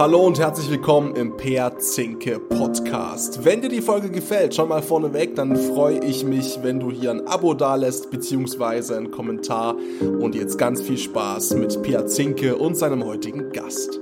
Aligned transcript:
Hallo 0.00 0.20
und 0.20 0.38
herzlich 0.38 0.70
willkommen 0.70 1.14
im 1.14 1.36
Per 1.36 1.76
Zinke 1.76 2.40
Podcast. 2.40 3.44
Wenn 3.44 3.60
dir 3.60 3.68
die 3.68 3.82
Folge 3.82 4.08
gefällt, 4.08 4.54
schon 4.54 4.70
mal 4.70 4.80
vorneweg, 4.80 5.34
dann 5.34 5.54
freue 5.54 6.02
ich 6.02 6.24
mich, 6.24 6.60
wenn 6.62 6.80
du 6.80 6.90
hier 6.90 7.10
ein 7.10 7.26
Abo 7.26 7.52
dalässt, 7.52 8.10
beziehungsweise 8.10 8.96
einen 8.96 9.10
Kommentar. 9.10 9.76
Und 10.00 10.34
jetzt 10.34 10.56
ganz 10.56 10.80
viel 10.80 10.96
Spaß 10.96 11.52
mit 11.56 11.82
Per 11.82 12.06
Zinke 12.06 12.56
und 12.56 12.78
seinem 12.78 13.04
heutigen 13.04 13.52
Gast. 13.52 14.00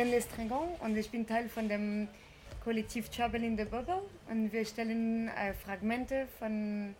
Elisen 0.00 0.12
Lestringon 0.12 0.68
und 0.78 0.96
ich 0.96 1.10
bin 1.10 1.26
Teil 1.26 1.50
von 1.50 1.68
dem 1.68 2.08
Kollektiv 2.64 3.10
Trouble 3.10 3.44
in 3.44 3.58
the 3.58 3.64
Bubble 3.64 4.00
und 4.30 4.50
wir 4.50 4.64
stellen 4.64 5.28
äh, 5.28 5.52
Fragmente 5.52 6.26
von 6.38 6.94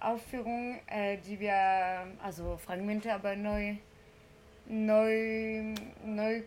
Aufführungen, 0.00 0.80
äh, 0.88 1.18
die 1.18 1.38
wir, 1.38 1.54
also 2.20 2.56
Fragmente, 2.56 3.14
aber 3.14 3.36
neu, 3.36 3.76
neu, 4.66 5.74
neu 6.04 6.42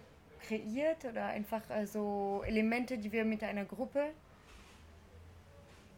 kreiert 0.45 1.05
oder 1.05 1.27
einfach 1.27 1.61
also 1.69 2.43
Elemente, 2.45 2.97
die 2.97 3.13
wir 3.13 3.23
mit 3.23 3.41
einer 3.41 3.63
Gruppe 3.63 4.07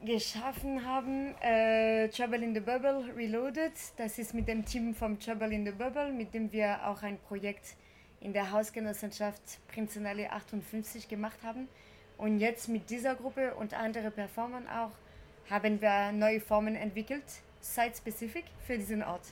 geschaffen 0.05 0.85
haben. 0.85 1.33
Äh, 1.41 2.09
Trouble 2.09 2.43
in 2.43 2.53
the 2.53 2.59
Bubble 2.59 3.11
Reloaded. 3.15 3.73
Das 3.97 4.19
ist 4.19 4.35
mit 4.35 4.47
dem 4.47 4.65
Team 4.65 4.93
vom 4.93 5.19
Trouble 5.19 5.51
in 5.51 5.65
the 5.65 5.71
Bubble, 5.71 6.11
mit 6.11 6.35
dem 6.35 6.51
wir 6.51 6.87
auch 6.87 7.01
ein 7.01 7.17
Projekt 7.17 7.75
in 8.19 8.33
der 8.33 8.51
Hausgenossenschaft 8.51 9.41
Prinzenallee 9.67 10.27
58 10.27 11.07
gemacht 11.07 11.37
haben. 11.43 11.67
Und 12.17 12.39
jetzt 12.39 12.67
mit 12.67 12.89
dieser 12.89 13.15
Gruppe 13.15 13.53
und 13.55 13.73
anderen 13.73 14.11
Performern 14.11 14.67
auch 14.67 14.91
haben 15.49 15.81
wir 15.81 16.11
neue 16.11 16.41
Formen 16.41 16.75
entwickelt, 16.75 17.23
site-specific 17.61 18.45
für 18.65 18.77
diesen 18.77 19.03
Ort. 19.03 19.23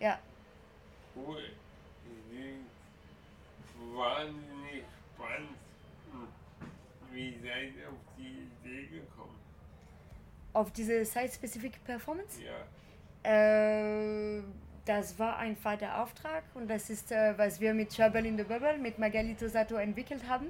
Ja. 0.00 0.18
Cool. 1.14 1.42
Wahnsinnig 3.94 4.84
spannend. 5.14 5.50
Wie 7.12 7.36
seid 7.42 7.76
ihr 7.76 7.88
auf 7.88 7.98
die 8.16 8.48
Idee 8.66 8.86
gekommen? 8.86 9.38
Auf 10.54 10.72
diese 10.72 11.04
Site-Specific 11.04 11.84
Performance? 11.84 12.40
Ja. 12.42 12.64
Äh, 13.30 14.42
das 14.84 15.18
war 15.18 15.38
ein 15.38 15.56
Vaterauftrag 15.56 16.42
und 16.54 16.68
das 16.68 16.90
ist, 16.90 17.12
äh, 17.12 17.36
was 17.36 17.60
wir 17.60 17.72
mit 17.74 17.94
Trouble 17.94 18.26
in 18.26 18.36
the 18.36 18.42
Bubble, 18.42 18.78
mit 18.78 18.98
Magalito 18.98 19.46
Sato 19.48 19.76
entwickelt 19.76 20.22
haben. 20.28 20.46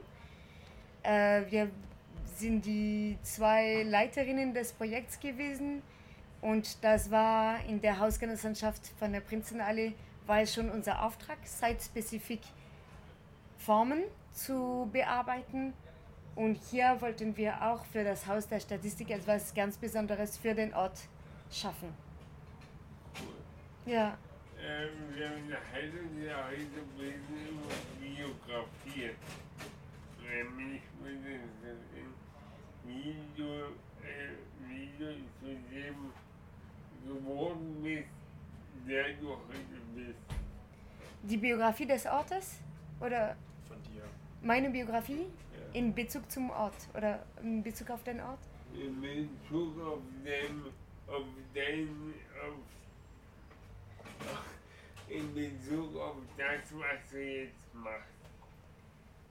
Äh, 1.03 1.43
wir 1.51 1.71
sind 2.37 2.65
die 2.65 3.19
zwei 3.23 3.83
Leiterinnen 3.83 4.55
des 4.55 4.73
Projekts 4.73 5.21
gewesen 5.21 5.83
und 6.41 6.83
das 6.83 7.11
war 7.11 7.63
in 7.67 7.81
der 7.81 7.99
Hausgenossenschaft 7.99 8.89
von 8.99 9.13
der 9.13 9.21
Prinzenallee, 9.21 9.93
war 10.27 10.47
schon 10.47 10.71
unser 10.71 11.03
Auftrag, 11.05 11.39
Site-Specific 11.45 12.41
Formen 13.59 14.03
zu 14.33 14.89
bearbeiten 14.93 15.75
und 16.35 16.59
hier 16.71 16.97
wollten 17.01 17.37
wir 17.37 17.63
auch 17.63 17.85
für 17.85 18.03
das 18.03 18.27
Haus 18.27 18.49
der 18.49 18.61
Statistik 18.61 19.11
etwas 19.11 19.53
ganz 19.55 19.77
Besonderes 19.77 20.39
für 20.39 20.55
den 20.55 20.73
Ort 20.75 20.99
schaffen. 21.51 21.89
Ja. 23.85 24.17
Ähm, 24.61 24.91
wir 25.13 25.27
unterhalten 25.27 26.25
ja 26.25 26.47
heute 26.47 26.61
ein 26.61 26.97
bisschen 26.97 27.49
über 27.49 27.75
Biografie. 28.01 29.11
Nämlich 30.23 30.83
wie 32.85 33.17
du, 33.37 33.45
äh, 34.03 34.35
wie 34.69 34.91
du 34.99 35.15
zu 35.41 35.47
dem 35.71 36.13
geworden 37.05 37.83
bist, 37.83 38.09
der 38.87 39.15
du 39.15 39.31
heute 39.31 39.81
bist. 39.95 40.19
Die 41.23 41.37
Biografie 41.37 41.87
des 41.87 42.07
Ortes? 42.07 42.61
Oder? 43.01 43.37
Von 43.67 43.83
dir. 43.83 44.05
Meine 44.43 44.71
Biografie? 44.71 45.27
In 45.73 45.95
Bezug 45.95 46.31
zum 46.31 46.51
Ort 46.51 46.89
oder 46.95 47.25
in 47.43 47.63
Bezug 47.63 47.91
auf 47.91 48.05
den 48.05 48.21
Ort? 48.21 48.41
In 48.75 49.01
Bezug 49.01 49.81
auf 49.81 50.01
den, 50.25 50.63
auf 51.09 51.25
den, 51.55 52.15
auf, 52.43 52.82
in 55.09 55.35
Bezug 55.35 55.97
auf 55.97 56.17
das, 56.37 56.73
was 56.73 57.11
du 57.11 57.19
jetzt 57.19 57.75
machst. 57.75 58.13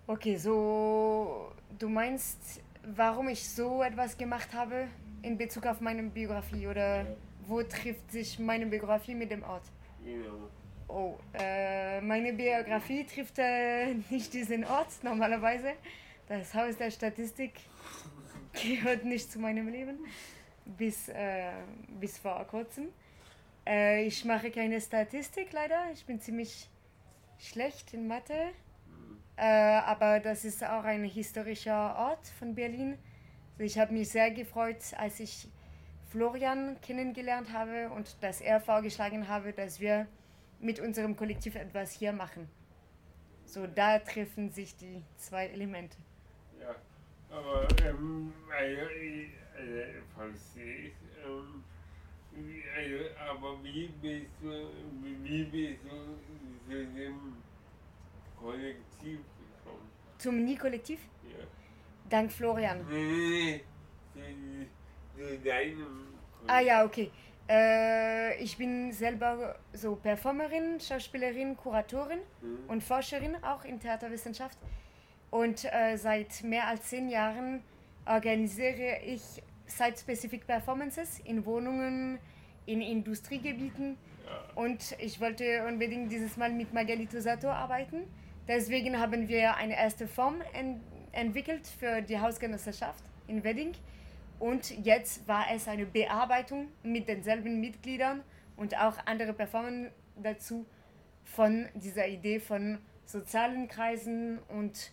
Okay, 0.07 0.35
so 0.35 1.51
du 1.79 1.89
meinst, 1.89 2.61
warum 2.83 3.29
ich 3.29 3.47
so 3.47 3.83
etwas 3.83 4.17
gemacht 4.17 4.53
habe 4.53 4.87
in 5.21 5.37
Bezug 5.37 5.65
auf 5.65 5.81
meine 5.81 6.03
Biografie 6.03 6.67
oder 6.67 6.97
ja. 6.97 7.05
wo 7.47 7.63
trifft 7.63 8.11
sich 8.11 8.39
meine 8.39 8.65
Biografie 8.65 9.15
mit 9.15 9.31
dem 9.31 9.43
Ort? 9.43 9.63
Genau. 10.03 10.49
Oh, 10.87 11.17
äh, 11.33 12.01
meine 12.01 12.33
Biografie 12.33 13.05
trifft 13.05 13.39
äh, 13.39 13.93
nicht 14.09 14.33
diesen 14.33 14.65
Ort 14.65 14.89
normalerweise. 15.03 15.73
Das 16.27 16.53
Haus 16.53 16.75
der 16.77 16.91
Statistik 16.91 17.53
gehört 18.53 19.05
nicht 19.05 19.31
zu 19.31 19.39
meinem 19.39 19.69
Leben, 19.69 19.99
bis, 20.65 21.07
äh, 21.09 21.51
bis 21.99 22.17
vor 22.17 22.45
kurzem. 22.45 22.89
Äh, 23.65 24.05
ich 24.05 24.25
mache 24.25 24.51
keine 24.51 24.81
Statistik 24.81 25.51
leider, 25.53 25.91
ich 25.93 26.05
bin 26.05 26.19
ziemlich 26.19 26.69
schlecht 27.37 27.93
in 27.93 28.07
Mathe, 28.07 28.51
äh, 29.37 29.43
aber 29.43 30.19
das 30.19 30.45
ist 30.45 30.63
auch 30.63 30.83
ein 30.83 31.03
historischer 31.03 31.95
Ort 31.95 32.27
von 32.39 32.55
Berlin. 32.55 32.97
Also 33.53 33.63
ich 33.63 33.77
habe 33.77 33.93
mich 33.93 34.09
sehr 34.09 34.31
gefreut, 34.31 34.81
als 34.97 35.19
ich 35.19 35.47
Florian 36.09 36.79
kennengelernt 36.81 37.53
habe 37.53 37.89
und 37.89 38.17
dass 38.21 38.41
er 38.41 38.59
vorgeschlagen 38.59 39.27
habe, 39.27 39.53
dass 39.53 39.79
wir 39.79 40.07
mit 40.59 40.79
unserem 40.79 41.15
Kollektiv 41.15 41.55
etwas 41.55 41.91
hier 41.91 42.13
machen. 42.13 42.49
So, 43.45 43.67
da 43.67 43.99
treffen 43.99 44.49
sich 44.51 44.75
die 44.75 45.03
zwei 45.17 45.47
Elemente. 45.47 45.97
Ja, 46.59 46.75
aber 47.29 47.67
ähm, 47.83 48.33
also, 48.49 48.79
verstehe 50.15 50.87
ich. 50.87 50.93
Ähm, 51.25 51.63
aber 53.29 53.63
wie 53.63 53.87
bist 54.01 54.27
du, 54.41 54.69
wie 55.23 55.43
bist 55.43 55.79
du 55.83 56.71
zu 56.71 56.85
dem 56.85 57.37
Kollektiv 58.39 59.19
gekommen? 59.39 59.89
Zum 60.17 60.43
Nie-Kollektiv? 60.43 60.99
Ja. 61.23 61.45
Dank 62.09 62.31
Florian. 62.31 62.85
Nee, 62.89 63.61
nee, 64.15 64.67
zu, 65.15 65.37
deinem. 65.39 66.07
Ah 66.47 66.59
ja, 66.59 66.85
okay. 66.85 67.11
Äh, 67.49 68.41
ich 68.41 68.57
bin 68.57 68.91
selber 68.91 69.59
so 69.73 69.95
Performerin, 69.95 70.79
Schauspielerin, 70.79 71.57
Kuratorin 71.57 72.19
mhm. 72.41 72.69
und 72.69 72.83
Forscherin 72.83 73.35
auch 73.43 73.65
in 73.65 73.79
Theaterwissenschaft. 73.79 74.57
Und 75.29 75.65
äh, 75.65 75.97
seit 75.97 76.43
mehr 76.43 76.67
als 76.67 76.83
zehn 76.85 77.09
Jahren 77.09 77.63
organisiere 78.05 78.99
ich 79.05 79.41
Site-Specific 79.77 80.45
Performances 80.47 81.19
in 81.23 81.45
Wohnungen, 81.45 82.19
in 82.65 82.81
Industriegebieten. 82.81 83.97
Ja. 84.25 84.61
Und 84.61 84.95
ich 84.99 85.19
wollte 85.19 85.65
unbedingt 85.67 86.11
dieses 86.11 86.37
Mal 86.37 86.51
mit 86.51 86.73
Magalito 86.73 87.19
Sato 87.19 87.49
arbeiten. 87.49 88.03
Deswegen 88.47 88.99
haben 88.99 89.27
wir 89.27 89.55
eine 89.55 89.75
erste 89.75 90.07
Form 90.07 90.41
en 90.53 90.81
entwickelt 91.13 91.67
für 91.67 92.01
die 92.01 92.19
Hausgenossenschaft 92.19 93.03
in 93.27 93.43
Wedding. 93.43 93.73
Und 94.39 94.85
jetzt 94.85 95.27
war 95.27 95.45
es 95.53 95.67
eine 95.67 95.85
Bearbeitung 95.85 96.69
mit 96.83 97.07
denselben 97.07 97.59
Mitgliedern 97.59 98.23
und 98.55 98.77
auch 98.77 98.95
andere 99.05 99.33
Performern 99.33 99.91
dazu 100.15 100.65
von 101.23 101.67
dieser 101.75 102.07
Idee 102.07 102.39
von 102.39 102.79
sozialen 103.05 103.67
Kreisen 103.67 104.39
und 104.47 104.91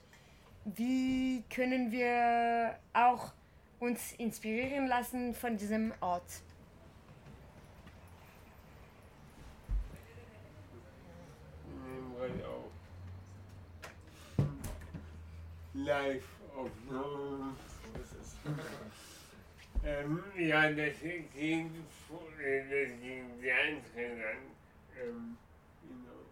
wie 0.64 1.44
können 1.54 1.92
wir 1.92 2.78
auch 2.92 3.32
uns 3.80 4.12
inspirieren 4.14 4.86
lassen 4.88 5.34
von 5.34 5.56
diesem 5.56 5.92
Ort? 6.00 6.42
Live-Aufnahmen. 16.28 17.56
ähm, 19.84 20.22
ja, 20.38 20.70
das 20.72 20.94
ging, 21.00 21.70
das 22.10 23.00
ging 23.00 23.40
sehr 23.40 23.64
interessant. 23.68 24.56
Ähm, 25.00 25.36
genau. 25.82 26.22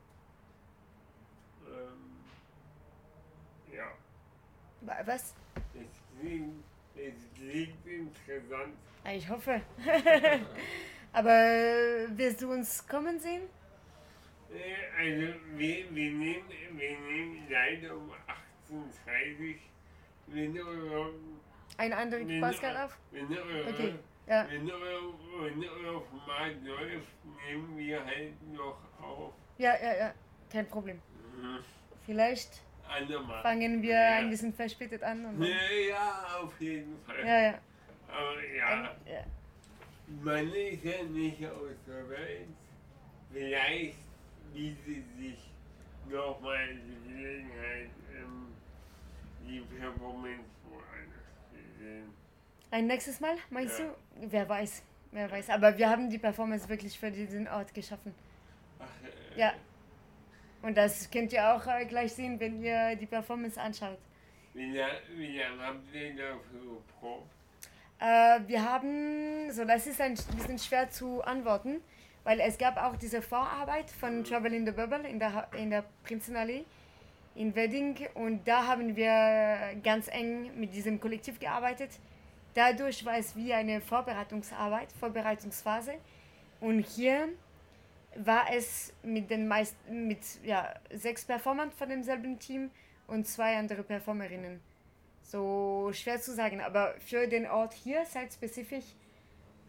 Ähm, 1.77 2.25
ja, 3.73 3.93
Wa- 4.83 5.03
Was? 5.07 5.35
es 5.75 6.21
klingt, 6.21 6.65
es 6.97 7.15
klingt 7.35 7.87
interessant. 7.87 8.75
Ah, 9.05 9.13
Ich 9.13 9.29
hoffe. 9.29 9.61
Aber 11.13 11.31
wirst 12.17 12.43
du 12.43 12.53
uns 12.53 12.87
kommen 12.87 13.19
sehen? 13.19 13.43
Äh, 14.53 14.75
Also, 14.99 15.35
wir, 15.57 15.95
wir, 15.95 16.11
nehmen, 16.13 16.45
wir 16.73 16.99
nehmen 16.99 17.47
leider 17.51 17.97
um 17.97 18.11
18.30 18.11 18.71
Uhr, 18.71 19.55
wenn 20.29 20.59
eure, 20.59 21.15
Ein 21.79 21.93
anderer 21.93 22.21
auf? 22.85 22.99
wenn 23.13 23.33
eure, 23.37 23.69
Okay. 23.71 23.95
Ja. 24.29 24.47
wenn 24.51 24.71
eure, 24.71 25.13
wenn 25.41 25.65
eure 25.65 26.03
Format 26.03 26.53
läuft, 26.65 27.07
nehmen 27.49 27.79
wir 27.79 28.05
halt 28.05 28.53
noch 28.53 28.79
auf. 29.01 29.33
Ja, 29.59 29.75
ja, 29.81 29.97
ja. 29.97 30.15
Kein 30.51 30.67
Problem. 30.69 31.01
Mhm. 31.37 31.59
Vielleicht 32.05 32.63
Andermal. 32.89 33.43
fangen 33.43 33.83
wir 33.83 33.91
Ja. 33.95 34.17
ein 34.19 34.31
bisschen 34.31 34.53
verspätet 34.53 35.03
an. 35.03 35.25
Und 35.27 35.43
Ja, 35.43 35.57
ja, 35.89 36.27
auf 36.43 36.61
jeden 36.61 36.97
Fall. 37.05 37.19
ja, 37.27 37.41
ja. 37.43 37.59
Aber 38.09 38.45
ja, 38.57 38.83
ja. 39.07 39.25
man 40.23 40.53
ist 40.53 40.85
ja 40.85 41.03
nicht 41.05 41.45
aus 41.47 41.77
der 41.87 42.09
Welt. 42.09 42.47
Vielleicht 43.33 43.97
bietet 44.55 45.05
sich 45.19 45.39
nochmal 46.09 46.69
die 46.75 47.13
Gelegenheit, 47.13 47.91
ähm, 48.17 48.47
die 49.47 49.61
Performance 49.61 50.45
woanders 50.71 51.27
zu 51.51 51.83
sehen. 51.83 52.15
Ein 52.71 52.87
nächstes 52.87 53.21
Mal, 53.21 53.37
meinst 53.51 53.79
Ja. 53.79 53.87
du? 53.87 54.29
Wer 54.31 54.49
weiß. 54.49 54.83
Wer 55.13 55.31
weiß. 55.31 55.51
Aber 55.51 55.77
wir 55.77 55.89
haben 55.89 56.09
die 56.11 56.19
Performance 56.19 56.69
wirklich 56.69 56.99
für 56.99 57.11
diesen 57.11 57.49
Ort 57.49 57.73
geschaffen. 57.75 58.15
Ach, 58.79 58.85
äh, 59.35 59.39
Ja. 59.41 59.53
Und 60.67 60.77
das 60.77 61.09
könnt 61.13 61.33
ihr 61.33 61.55
auch 61.55 61.65
äh, 61.69 61.85
gleich 61.85 62.13
sehen, 62.13 62.41
wenn 62.41 62.61
ihr 62.61 62.97
die 62.97 63.07
Performance 63.07 63.61
anschaut. 63.61 63.99
Wie 64.53 64.73
lange 64.77 64.99
wie 65.15 65.39
lang 65.39 65.61
habt 65.61 65.95
ihr 65.95 66.11
dafür 66.11 66.81
geprobt? 66.89 67.31
Äh, 68.01 68.41
wir 68.49 68.65
haben, 68.65 69.53
so 69.53 69.65
das 69.65 69.87
ist 69.87 70.01
ein 70.01 70.15
bisschen 70.15 70.59
schwer 70.59 70.91
zu 70.91 71.23
antworten, 71.23 71.81
weil 72.25 72.41
es 72.41 72.59
gab 72.59 72.83
auch 72.83 72.97
diese 72.97 73.23
Vorarbeit 73.23 73.89
von 73.93 74.25
Trouble 74.25 74.53
in 74.57 74.67
the 74.67 74.73
Bubble 74.73 75.09
in 75.09 75.21
der, 75.21 75.47
in 75.57 75.71
der 75.71 75.85
Prinzenallee 76.03 76.65
in 77.37 77.55
Wedding 77.55 78.09
und 78.15 78.49
da 78.49 78.67
haben 78.67 78.97
wir 78.97 79.81
ganz 79.85 80.09
eng 80.09 80.51
mit 80.59 80.75
diesem 80.75 80.99
Kollektiv 81.01 81.39
gearbeitet. 81.39 81.91
Dadurch 82.55 83.05
war 83.05 83.19
es 83.19 83.37
wie 83.37 83.53
eine 83.53 83.81
Vorbereitungsarbeit, 83.81 84.91
Vorbereitungsphase 84.99 85.95
und 86.61 86.81
hier 86.81 87.29
war 88.25 88.47
es 88.53 88.93
mit 89.03 89.31
den 89.31 89.47
meisten, 89.49 90.07
mit 90.07 90.21
ja, 90.45 90.75
sechs 90.93 91.25
Performern 91.25 91.71
von 91.73 91.89
demselben 91.89 92.39
Team 92.39 92.71
und 93.07 93.27
zwei 93.27 93.57
andere 93.57 93.83
Performerinnen. 93.83 94.61
So 95.23 95.91
schwer 95.93 96.21
zu 96.21 96.33
sagen, 96.35 96.61
aber 96.61 96.95
für 97.01 97.27
den 97.27 97.47
Ort 97.47 97.75
hier, 97.75 98.05
site 98.07 98.33
spezifisch, 98.33 98.85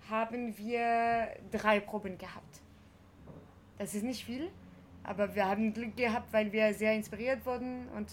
haben 0.10 0.58
wir 0.58 1.30
drei 1.52 1.80
Proben 1.80 2.18
gehabt. 2.18 2.62
Das 3.78 3.94
ist 3.94 4.04
nicht 4.04 4.24
viel, 4.24 4.50
aber 5.04 5.34
wir 5.36 5.46
haben 5.48 5.74
Glück 5.74 5.96
gehabt, 5.98 6.32
weil 6.32 6.52
wir 6.52 6.74
sehr 6.74 6.94
inspiriert 6.94 7.46
wurden 7.46 7.88
und 7.90 8.10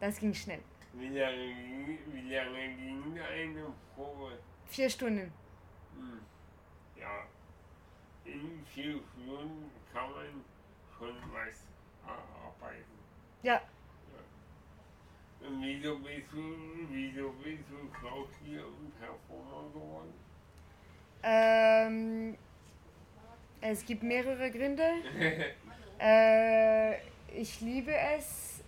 das 0.00 0.18
ging 0.18 0.34
schnell. 0.34 0.60
Wie 0.94 1.08
lange, 1.08 1.36
ging- 1.36 1.98
wie 2.12 2.34
lange 2.34 2.74
ging 2.76 3.18
eine 3.18 3.66
Probe? 3.94 4.38
Vier 4.66 4.90
Stunden. 4.90 5.32
Hm. 5.96 6.20
Ja, 7.00 7.24
in 8.24 8.64
vier 8.66 9.00
Stunden 9.12 9.70
kann 9.92 10.10
man 10.12 10.44
schon 10.98 11.16
was 11.32 11.66
erarbeiten. 12.06 12.98
Ja, 13.42 13.60
Und 15.40 15.60
wieso 15.62 15.98
bist 15.98 16.30
du, 16.32 16.38
wieso 16.90 17.30
bist 17.42 17.64
du 17.68 17.92
Schauspieler 18.00 18.66
und 18.66 18.92
Performer 18.98 19.68
geworden? 19.72 20.14
ähm, 21.24 22.36
es 23.60 23.84
gibt 23.84 24.02
mehrere 24.02 24.50
Gründe. 24.50 24.84
Äh, 26.04 26.96
ich 27.28 27.60
liebe 27.60 27.94
es, 27.94 28.64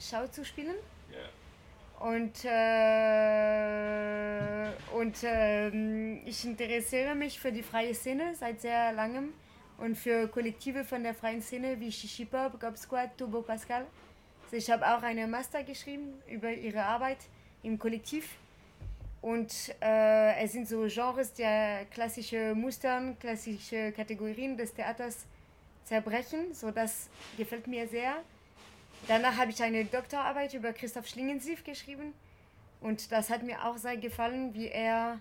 Schau 0.00 0.26
zu 0.26 0.42
spielen. 0.42 0.76
Und, 2.00 2.44
äh, 2.44 2.50
und 4.94 5.16
ähm, 5.24 6.20
ich 6.24 6.44
interessiere 6.44 7.16
mich 7.16 7.40
für 7.40 7.50
die 7.50 7.62
freie 7.62 7.92
Szene 7.92 8.34
seit 8.36 8.60
sehr 8.60 8.92
langem 8.92 9.32
und 9.78 9.96
für 9.96 10.28
Kollektive 10.28 10.84
von 10.84 11.02
der 11.02 11.14
freien 11.14 11.42
Szene 11.42 11.80
wie 11.80 11.90
Shishi 11.90 12.24
Pop, 12.24 12.60
Gob 12.60 12.76
Squad, 12.76 13.18
Turbo 13.18 13.42
Pascal. 13.42 13.84
Also 14.44 14.56
ich 14.56 14.70
habe 14.70 14.86
auch 14.86 15.02
eine 15.02 15.26
Master 15.26 15.64
geschrieben 15.64 16.14
über 16.28 16.52
ihre 16.52 16.84
Arbeit 16.84 17.18
im 17.64 17.78
Kollektiv. 17.78 18.36
Und 19.20 19.52
äh, 19.82 20.44
es 20.44 20.52
sind 20.52 20.68
so 20.68 20.86
Genres, 20.86 21.32
die 21.32 21.44
klassische 21.90 22.54
Mustern, 22.54 23.18
klassische 23.18 23.90
Kategorien 23.90 24.56
des 24.56 24.72
Theaters 24.72 25.26
zerbrechen. 25.84 26.54
So 26.54 26.70
das 26.70 27.10
gefällt 27.36 27.66
mir 27.66 27.88
sehr. 27.88 28.22
Danach 29.06 29.36
habe 29.36 29.50
ich 29.50 29.62
eine 29.62 29.84
Doktorarbeit 29.84 30.52
über 30.54 30.72
Christoph 30.72 31.06
Schlingensief 31.06 31.64
geschrieben 31.64 32.12
und 32.80 33.10
das 33.10 33.30
hat 33.30 33.42
mir 33.42 33.64
auch 33.64 33.76
sehr 33.76 33.96
gefallen, 33.96 34.54
wie 34.54 34.68
er 34.68 35.18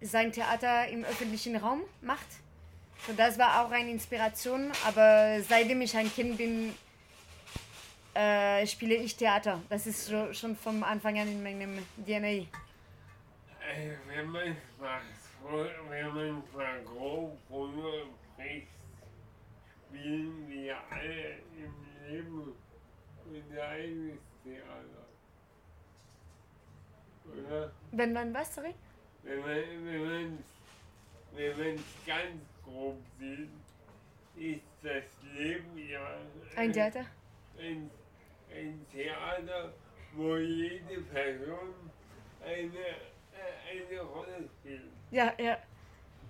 sein 0.00 0.32
Theater 0.32 0.88
im 0.88 1.04
öffentlichen 1.04 1.56
Raum 1.56 1.82
macht. 2.00 2.26
So, 3.06 3.12
das 3.12 3.38
war 3.38 3.64
auch 3.64 3.70
eine 3.70 3.90
Inspiration, 3.90 4.72
aber 4.86 5.40
seitdem 5.42 5.80
ich 5.80 5.96
ein 5.96 6.12
Kind 6.12 6.36
bin, 6.36 6.74
äh, 8.14 8.66
spiele 8.66 8.96
ich 8.96 9.16
Theater. 9.16 9.60
Das 9.68 9.86
ist 9.86 10.06
so, 10.06 10.32
schon 10.32 10.56
vom 10.56 10.82
Anfang 10.82 11.18
an 11.18 11.28
in 11.28 11.42
meinem 11.42 11.78
DNA. 12.04 12.46
Wenn 14.06 14.26
man 14.26 14.56
wenn 15.90 16.14
man 16.14 16.42
mal 16.54 16.82
grob 16.84 17.38
spielen 19.88 20.48
wir 20.48 20.76
alle 20.90 21.38
im 21.56 21.74
Leben 22.06 22.52
unser 23.28 23.68
eigenes 23.68 24.18
Theater. 24.44 25.04
Oder? 27.32 27.72
Wenn 27.92 28.12
man 28.12 28.32
was, 28.34 28.54
sorry? 28.54 28.74
Wenn 29.22 29.40
man 29.40 29.48
wenn 29.84 30.04
man 30.04 30.44
wenn 31.34 31.58
man 31.58 31.74
es 31.74 32.06
ganz 32.06 32.40
grob 32.64 32.96
sieht, 33.18 33.48
ist 34.36 34.62
das 34.82 35.04
Leben 35.34 35.76
ja 35.76 36.16
Ein 36.56 36.72
Theater? 36.72 37.04
ein, 37.58 37.90
ein 38.54 38.86
Theater, 38.92 39.72
wo 40.14 40.36
jede 40.36 41.00
Person 41.02 41.74
eine, 42.44 42.70
eine 43.70 44.00
Rolle 44.00 44.48
spielt. 44.60 44.82
Ja, 45.10 45.32
ja. 45.38 45.58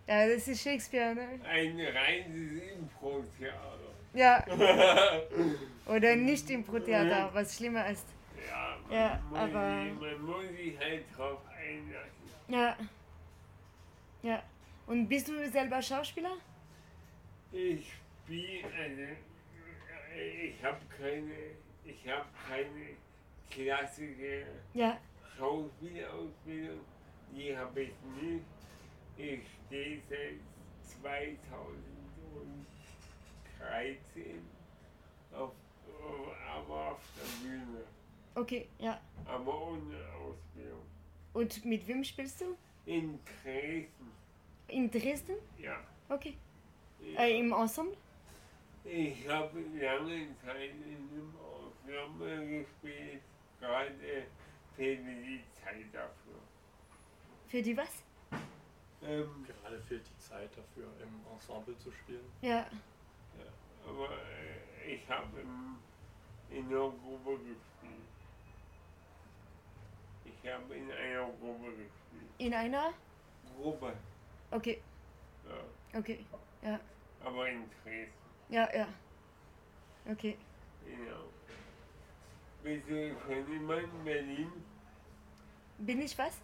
Ja, 0.07 0.27
das 0.27 0.49
ist 0.49 0.63
Shakespeare, 0.63 1.15
ne? 1.15 1.39
Ein 1.45 1.79
reines 1.79 2.63
Impro-Theater. 2.73 3.88
Ja. 4.15 4.45
Oder 5.87 6.17
nicht 6.17 6.49
im 6.51 6.65
Pro-Theater, 6.65 7.31
was 7.33 7.57
schlimmer 7.57 7.89
ist. 7.89 8.07
Ja, 8.49 8.77
man, 8.89 8.93
Ja, 8.93 9.21
muss 9.31 9.39
aber- 9.39 9.83
sich, 9.85 10.01
man 10.01 10.23
muss 10.23 10.49
sich 10.57 10.79
halt 10.79 11.05
drauf 11.17 11.41
einlassen. 11.49 12.09
Ja. 12.49 12.77
Ja. 14.23 14.43
Und 14.87 15.09
bist 15.09 15.29
du 15.29 15.49
selber 15.51 15.81
Schauspieler? 15.83 16.37
Ich 17.53 17.93
spiele, 18.25 18.65
also, 18.65 19.03
ich 20.17 20.65
habe 20.65 20.81
keine, 20.99 21.35
ich 21.85 22.09
habe 22.11 22.27
keine 22.49 22.97
klassische 23.51 24.47
Ja. 24.75 24.99
Schauspielausbildung, 25.37 26.81
die 27.33 27.57
habe 27.57 27.83
ich 27.83 27.93
nicht. 28.21 28.45
Ich 29.17 29.41
stehe 29.67 30.01
seit 30.09 30.41
2013 33.59 34.41
auf, 35.33 35.53
aber 36.55 36.93
auf 36.93 37.01
der 37.17 37.49
Bühne, 37.49 37.85
Okay, 38.35 38.69
ja. 38.79 39.01
aber 39.27 39.69
ohne 39.69 39.97
Ausbildung. 40.15 40.83
Und 41.33 41.65
mit 41.65 41.87
wem 41.89 42.05
spielst 42.05 42.41
du? 42.41 42.57
In 42.87 43.19
Dresden, 43.43 44.11
In 44.69 44.91
Dresden? 44.91 45.37
ja. 45.59 45.77
Okay. 46.09 46.37
Äh, 47.17 47.39
Im 47.39 47.53
Ensemble? 47.53 47.97
Ich 48.85 49.29
habe 49.29 49.61
lange 49.61 50.29
Zeit 50.45 50.71
in 50.71 51.09
einem 51.11 51.35
Ensemble 51.87 52.47
gespielt, 52.65 53.23
gerade 53.61 53.93
fehlt 54.77 55.05
mir 55.05 55.17
die 55.23 55.41
Zeit 55.63 55.85
dafür. 55.93 56.39
Für 57.49 57.63
die 57.63 57.77
was? 57.77 58.03
Ähm, 59.03 59.47
Gerade 59.47 59.81
fehlt 59.83 60.03
die 60.09 60.19
Zeit 60.19 60.51
dafür, 60.57 60.89
im 61.03 61.33
Ensemble 61.33 61.77
zu 61.79 61.91
spielen. 61.93 62.25
Ja. 62.43 62.67
Aber 63.89 64.11
äh, 64.11 64.95
ich 64.95 65.09
habe 65.09 65.41
in, 65.41 66.59
in 66.59 66.67
einer 66.67 66.91
Gruppe 66.91 67.39
gespielt. 67.39 68.09
Ich 70.25 70.51
habe 70.53 70.75
in 70.75 70.91
einer 70.91 71.27
Gruppe 71.41 71.71
gespielt. 71.71 72.31
In 72.39 72.55
einer? 72.55 72.93
Gruppe, 73.57 73.93
Okay, 74.51 74.81
ja. 75.49 75.99
okay. 75.99 76.25
Ja, 76.63 76.81
Aber 77.25 77.49
in 77.49 77.65
Dresden, 77.83 78.13
ja, 78.49 78.69
ja. 78.75 78.89
Okay. 80.11 80.37
genau. 80.85 81.25
Bist 82.63 82.89
du 82.89 83.17
schon 83.27 83.53
immer 83.53 83.79
in 83.79 84.05
Berlin? 84.05 84.53
Bin 85.79 86.01
ich 86.03 86.17
was? 86.19 86.41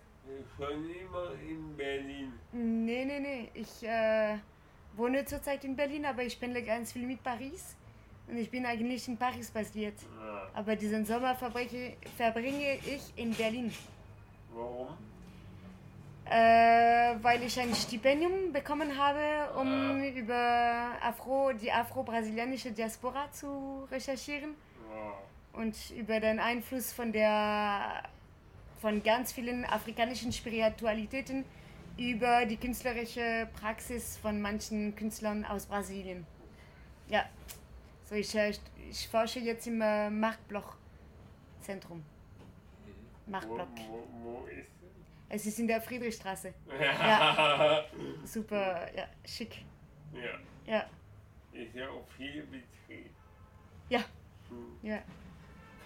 Schon 0.57 0.91
immer 0.91 1.33
in 1.41 1.77
Berlin. 1.77 2.33
Nee, 2.53 3.05
nee, 3.05 3.21
nee. 3.21 3.51
Ich 3.55 3.83
äh, 3.83 4.39
wohne 4.97 5.25
zurzeit 5.25 5.65
in 5.65 5.77
Berlin, 5.77 6.07
aber 6.07 6.23
ich 6.23 6.39
pendle 6.39 6.63
ganz 6.63 6.93
viel 6.93 7.07
mit 7.07 7.23
Paris. 7.23 7.77
Und 8.27 8.39
ich 8.39 8.51
bin 8.51 8.65
eigentlich 8.65 9.07
in 9.09 9.17
Paris 9.19 9.51
basiert. 9.51 9.95
Ja. 10.19 10.49
Aber 10.55 10.77
diesen 10.77 11.05
Sommer 11.05 11.35
verbringe, 11.35 11.95
verbringe 12.17 12.77
ich 12.77 13.03
in 13.17 13.35
Berlin. 13.35 13.73
Warum? 14.55 14.89
Äh, 16.27 17.17
weil 17.23 17.43
ich 17.43 17.61
ein 17.61 17.75
Stipendium 17.75 18.51
bekommen 18.51 18.97
habe, 18.99 19.59
um 19.61 20.03
über 20.03 20.93
Afro, 21.03 21.53
die 21.53 21.71
afro-brasilianische 21.71 22.73
Diaspora 22.73 23.31
zu 23.31 23.87
recherchieren 23.91 24.55
Ja. 24.91 25.61
und 25.61 25.77
über 25.91 26.21
den 26.21 26.41
Einfluss 26.41 26.95
von 26.95 27.13
der 27.13 28.05
von 28.81 29.03
ganz 29.03 29.33
vielen 29.33 29.67
afrikanischen 29.67 30.33
Spiritualitäten 30.33 31.45
über 31.97 32.45
die 32.47 32.57
künstlerische 32.57 33.49
Praxis 33.61 34.17
von 34.17 34.41
manchen 34.41 34.95
Künstlern 34.97 35.45
aus 35.45 35.67
Brasilien. 35.67 36.27
Ja, 37.09 37.29
so 38.05 38.15
ich, 38.15 38.35
äh, 38.35 38.53
ich 38.91 39.09
forsche 39.09 39.41
jetzt 39.41 39.67
im 39.67 39.81
äh, 39.81 40.11
Marktbloch-Zentrum. 40.11 42.03
Wo, 43.27 43.31
Marktblock. 43.31 43.69
wo, 43.89 44.07
wo 44.23 44.47
ist 44.47 44.69
Es 45.29 45.47
ist 45.47 45.59
in 45.59 45.69
der 45.69 45.81
Friedrichstraße. 45.81 46.49
es? 46.49 46.81
Ja. 46.81 47.85
Super, 48.25 48.89
ja, 48.95 49.07
schick. 49.25 49.65
ja. 50.13 50.39
Ja, 50.67 50.87
Ist 51.53 51.75
ja 51.75 51.89
auch 51.91 52.07
viel 52.17 52.43
Betrieb. 52.45 53.11
Ja. 53.91 54.01
Hm. 54.49 54.79
ja. 54.83 55.03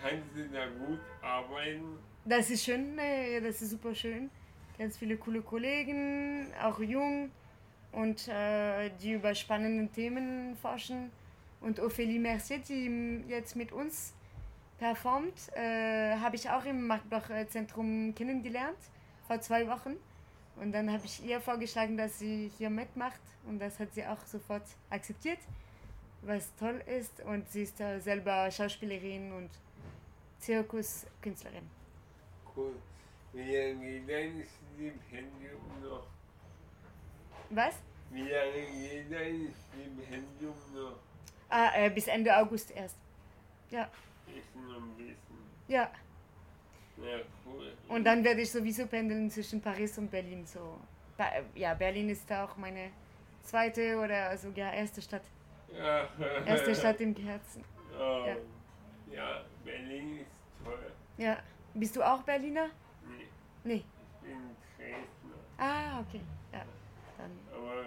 Kannst 0.00 0.36
du 0.36 0.48
da 0.48 0.66
gut 0.68 1.00
arbeiten? 1.20 1.98
Das 2.24 2.48
ist 2.50 2.64
schön, 2.64 2.96
äh, 2.98 3.34
ja, 3.34 3.40
das 3.40 3.60
ist 3.60 3.70
super 3.70 3.92
schön. 3.94 4.30
Ganz 4.78 4.97
viele 4.97 5.16
coole 5.16 5.42
Kollegen, 5.42 6.52
auch 6.62 6.78
jung 6.78 7.30
und 7.90 8.28
äh, 8.28 8.90
die 9.02 9.12
über 9.12 9.35
spannende 9.35 9.90
Themen 9.92 10.56
forschen. 10.56 11.11
Und 11.61 11.80
Ophélie 11.80 12.20
Mercier, 12.20 12.58
die 12.58 13.25
jetzt 13.28 13.56
mit 13.56 13.73
uns 13.73 14.14
performt, 14.78 15.52
äh, 15.56 16.16
habe 16.16 16.37
ich 16.37 16.49
auch 16.49 16.64
im 16.64 16.87
Marktbloch-Zentrum 16.87 18.14
kennengelernt, 18.14 18.78
vor 19.26 19.40
zwei 19.40 19.66
Wochen. 19.66 19.97
Und 20.61 20.73
dann 20.73 20.92
habe 20.92 21.04
ich 21.04 21.25
ihr 21.25 21.40
vorgeschlagen, 21.40 21.97
dass 21.97 22.20
sie 22.20 22.50
hier 22.56 22.70
mitmacht 22.70 23.20
und 23.49 23.58
das 23.58 23.78
hat 23.80 23.92
sie 23.94 24.04
auch 24.04 24.25
sofort 24.26 24.64
akzeptiert, 24.90 25.38
was 26.23 26.54
toll 26.56 26.82
ist. 26.87 27.20
Und 27.25 27.49
sie 27.50 27.62
ist 27.62 27.80
äh, 27.80 27.99
selber 27.99 28.49
Schauspielerin 28.50 29.32
und 29.32 29.50
Zirkuskünstlerin. 30.38 31.68
Cool. 32.56 32.75
Wie 33.32 33.44
geht 33.44 34.08
dein 34.08 34.44
Stipendium 34.78 35.61
noch? 35.82 36.06
Was? 37.50 37.75
Wie 38.11 38.23
lange 38.23 38.52
geht 38.52 39.12
dein 39.12 39.52
Stipendium 39.73 40.54
noch? 40.75 40.97
Ah, 41.49 41.70
äh, 41.75 41.90
bis 41.90 42.06
Ende 42.06 42.37
August 42.37 42.70
erst. 42.70 42.97
Ja, 43.70 43.88
Ist 44.28 44.54
noch 44.56 44.76
ein 44.76 44.94
bisschen. 44.97 45.16
ja. 45.66 45.90
Ja, 47.00 47.18
cool. 47.47 47.73
Und 47.88 48.04
dann 48.04 48.25
werde 48.25 48.40
ich 48.40 48.50
sowieso 48.50 48.85
pendeln 48.87 49.30
zwischen 49.30 49.61
Paris 49.61 49.97
und 49.99 50.11
Berlin. 50.11 50.44
So. 50.44 50.78
Ja, 51.54 51.75
Berlin 51.75 52.08
ist 52.08 52.30
auch 52.32 52.56
meine 52.56 52.90
zweite 53.44 53.97
oder 53.99 54.37
sogar 54.37 54.73
erste 54.75 55.00
Stadt. 55.00 55.23
Ja. 55.73 56.08
Erste 56.47 56.75
Stadt 56.75 57.00
im 57.00 57.14
Herzen. 57.14 57.62
Oh. 57.97 58.25
Ja. 58.26 58.37
Ja, 59.14 59.44
Berlin 59.64 60.20
ist 60.20 60.64
toll. 60.64 60.92
Ja. 61.18 61.38
Bist 61.75 61.94
du 61.94 62.02
auch 62.02 62.23
Berliner? 62.23 62.70
Nee, 63.06 63.28
Nee. 63.64 63.75
ich 63.85 64.26
bin. 64.28 64.56
Ah, 65.98 66.04
okay. 66.08 66.20
Ja. 66.52 66.62
Dann. 67.16 67.30
Aber 67.52 67.86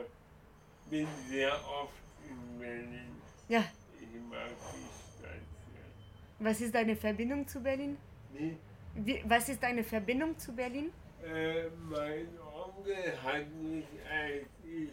bin 0.90 1.08
sehr 1.30 1.54
oft 1.54 1.94
in 2.30 2.60
Berlin. 2.60 3.16
Ja. 3.48 3.64
Ich 4.00 4.22
mag 4.30 4.50
die 4.50 5.18
Stadt 5.18 5.40
sehr. 5.72 6.46
Was 6.46 6.60
ist 6.62 6.76
deine 6.76 6.96
Verbindung 6.96 7.48
zu 7.48 7.62
Berlin? 7.62 7.98
Nee. 8.34 8.58
Wie, 8.96 9.22
was 9.26 9.48
ist 9.48 9.64
deine 9.64 9.84
Verbindung 9.84 10.38
zu 10.38 10.54
Berlin? 10.54 10.92
Äh, 11.24 11.70
mein 11.90 12.28
Onkel 12.54 13.24
hat 13.24 13.48
mich, 13.54 13.86
als 14.10 14.48
ich 14.66 14.90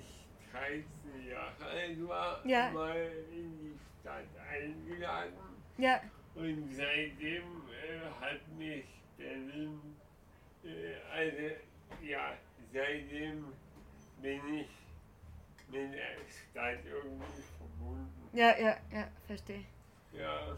13 0.53 0.85
Jahre 1.29 1.65
alt 1.65 2.09
war, 2.09 2.47
Ja. 2.47 2.71
mal 2.71 3.11
in 3.33 3.59
die 3.59 3.75
Stadt 4.01 4.25
eingeladen. 4.49 5.33
Ja. 5.79 6.01
Und 6.37 6.69
seitdem 6.71 7.43
äh, 7.73 8.01
hat 8.21 8.41
mich 8.57 8.85
Berlin, 9.17 9.81
äh, 10.65 10.95
also 11.13 11.57
ja, 12.03 12.35
seitdem 12.73 13.53
bin 14.21 14.55
ich 14.55 14.69
mit 15.69 15.93
der 15.93 16.17
Stadt 16.29 16.85
irgendwie 16.85 17.43
verbunden. 17.57 18.29
Ja, 18.33 18.57
ja, 18.59 18.77
ja, 18.93 19.09
verstehe. 19.27 19.65
Ja, 20.13 20.57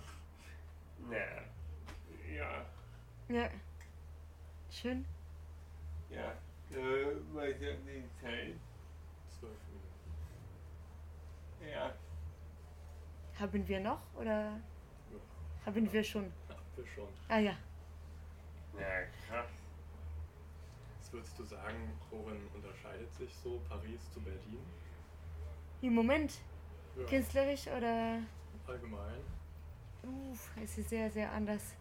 na, 0.98 1.16
ja, 2.32 2.66
Ja. 3.28 3.48
Schön. 4.70 5.04
ja. 6.10 6.32
Äh, 6.70 7.16
was 7.32 7.54
hat 7.54 7.60
die 7.60 8.08
Zeit? 8.20 8.54
Zwölf 9.28 9.58
Minuten. 9.68 10.12
Ja, 11.72 11.94
Haben 13.40 13.66
wir 13.66 13.80
noch 13.80 14.02
oder 14.14 14.60
haben 15.66 15.92
wir 15.92 16.04
schon? 16.04 16.32
Ja, 16.48 16.56
wir 16.76 16.86
schon. 16.86 17.08
Ah 17.28 17.38
ja. 17.38 17.56
na 18.74 19.02
krass. 19.26 19.50
Was 21.10 21.14
würdest 21.14 21.38
du 21.40 21.44
sagen, 21.44 21.90
worin 22.10 22.38
unterscheidet 22.54 23.12
sich 23.16 23.34
so 23.34 23.60
Paris 23.68 24.00
zu 24.12 24.20
Berlin? 24.20 24.60
Im 25.82 25.92
Moment 25.92 26.34
Ja, 26.96 27.04
künstlerisch 27.04 27.66
oder 27.66 28.20
allgemein. 28.64 29.18
Uff, 30.04 30.50
es 30.62 30.78
ist 30.78 30.88
sehr, 30.88 31.10
sehr 31.10 31.32
anders. 31.32 31.74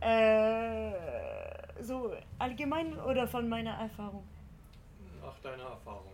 Äh, 0.00 0.92
so 1.82 2.14
allgemein 2.38 2.98
oder 3.00 3.26
von 3.26 3.48
meiner 3.48 3.72
Erfahrung? 3.78 4.24
Nach 5.22 5.38
deiner 5.38 5.62
Erfahrung, 5.62 6.12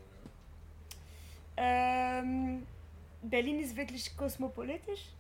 ja. 1.57 2.21
Ähm, 2.21 2.65
Berlin 3.23 3.59
ist 3.59 3.75
wirklich 3.77 4.17
kosmopolitisch. 4.17 5.16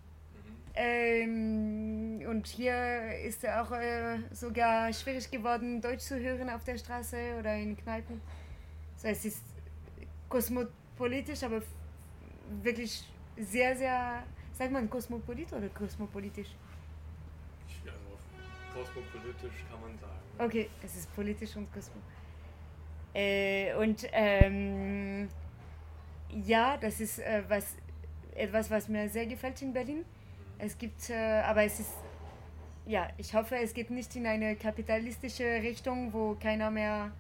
Ähm, 0.78 2.22
und 2.28 2.46
hier 2.46 3.16
ist 3.24 3.42
es 3.42 3.50
auch 3.50 3.72
äh, 3.72 4.18
sogar 4.30 4.92
schwierig 4.92 5.30
geworden, 5.30 5.80
Deutsch 5.80 6.02
zu 6.02 6.20
hören 6.20 6.50
auf 6.50 6.64
der 6.64 6.76
Straße 6.76 7.16
oder 7.38 7.56
in 7.56 7.76
Kneipen. 7.78 8.20
So, 8.96 9.08
es 9.08 9.24
ist 9.24 9.42
kosmopolitisch, 10.28 11.42
aber 11.42 11.62
wirklich 12.62 13.04
sehr, 13.38 13.74
sehr, 13.74 14.22
sagt 14.52 14.70
man 14.70 14.90
kosmopolit 14.90 15.50
oder 15.54 15.68
kosmopolitisch? 15.70 16.50
Also 17.86 17.98
kosmopolitisch 18.74 19.64
kann 19.70 19.80
man 19.80 19.98
sagen. 19.98 20.20
Okay, 20.38 20.68
es 20.84 20.96
ist 20.96 21.14
politisch 21.14 21.56
und 21.56 21.72
kosmo. 21.72 22.00
Äh, 23.14 23.74
und 23.76 24.06
ähm, 24.12 25.28
ja, 26.44 26.76
das 26.76 27.00
ist 27.00 27.18
äh, 27.20 27.42
was, 27.48 27.76
etwas, 28.34 28.70
was 28.70 28.88
mir 28.88 29.08
sehr 29.08 29.24
gefällt 29.24 29.62
in 29.62 29.72
Berlin. 29.72 30.04
Es 30.58 30.78
gibt, 30.78 31.10
äh, 31.10 31.42
aber 31.42 31.64
es 31.64 31.80
ist, 31.80 31.92
ja, 32.86 33.08
ich 33.18 33.34
hoffe, 33.34 33.56
es 33.56 33.74
geht 33.74 33.90
nicht 33.90 34.14
in 34.16 34.26
eine 34.26 34.56
kapitalistische 34.56 35.44
Richtung, 35.44 36.12
wo 36.12 36.36
keiner 36.40 36.70
mehr 36.70 37.12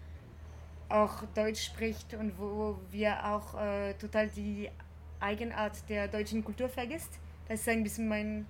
auch 0.88 1.24
Deutsch 1.34 1.64
spricht 1.64 2.14
und 2.14 2.38
wo 2.38 2.78
wir 2.90 3.26
auch 3.26 3.60
äh, 3.60 3.94
total 3.94 4.28
die 4.28 4.70
Eigenart 5.20 5.88
der 5.88 6.08
deutschen 6.08 6.44
Kultur 6.44 6.68
vergisst. 6.68 7.10
Das 7.48 7.60
ist 7.60 7.68
ein 7.68 7.82
bisschen 7.82 8.08
mein, 8.08 8.46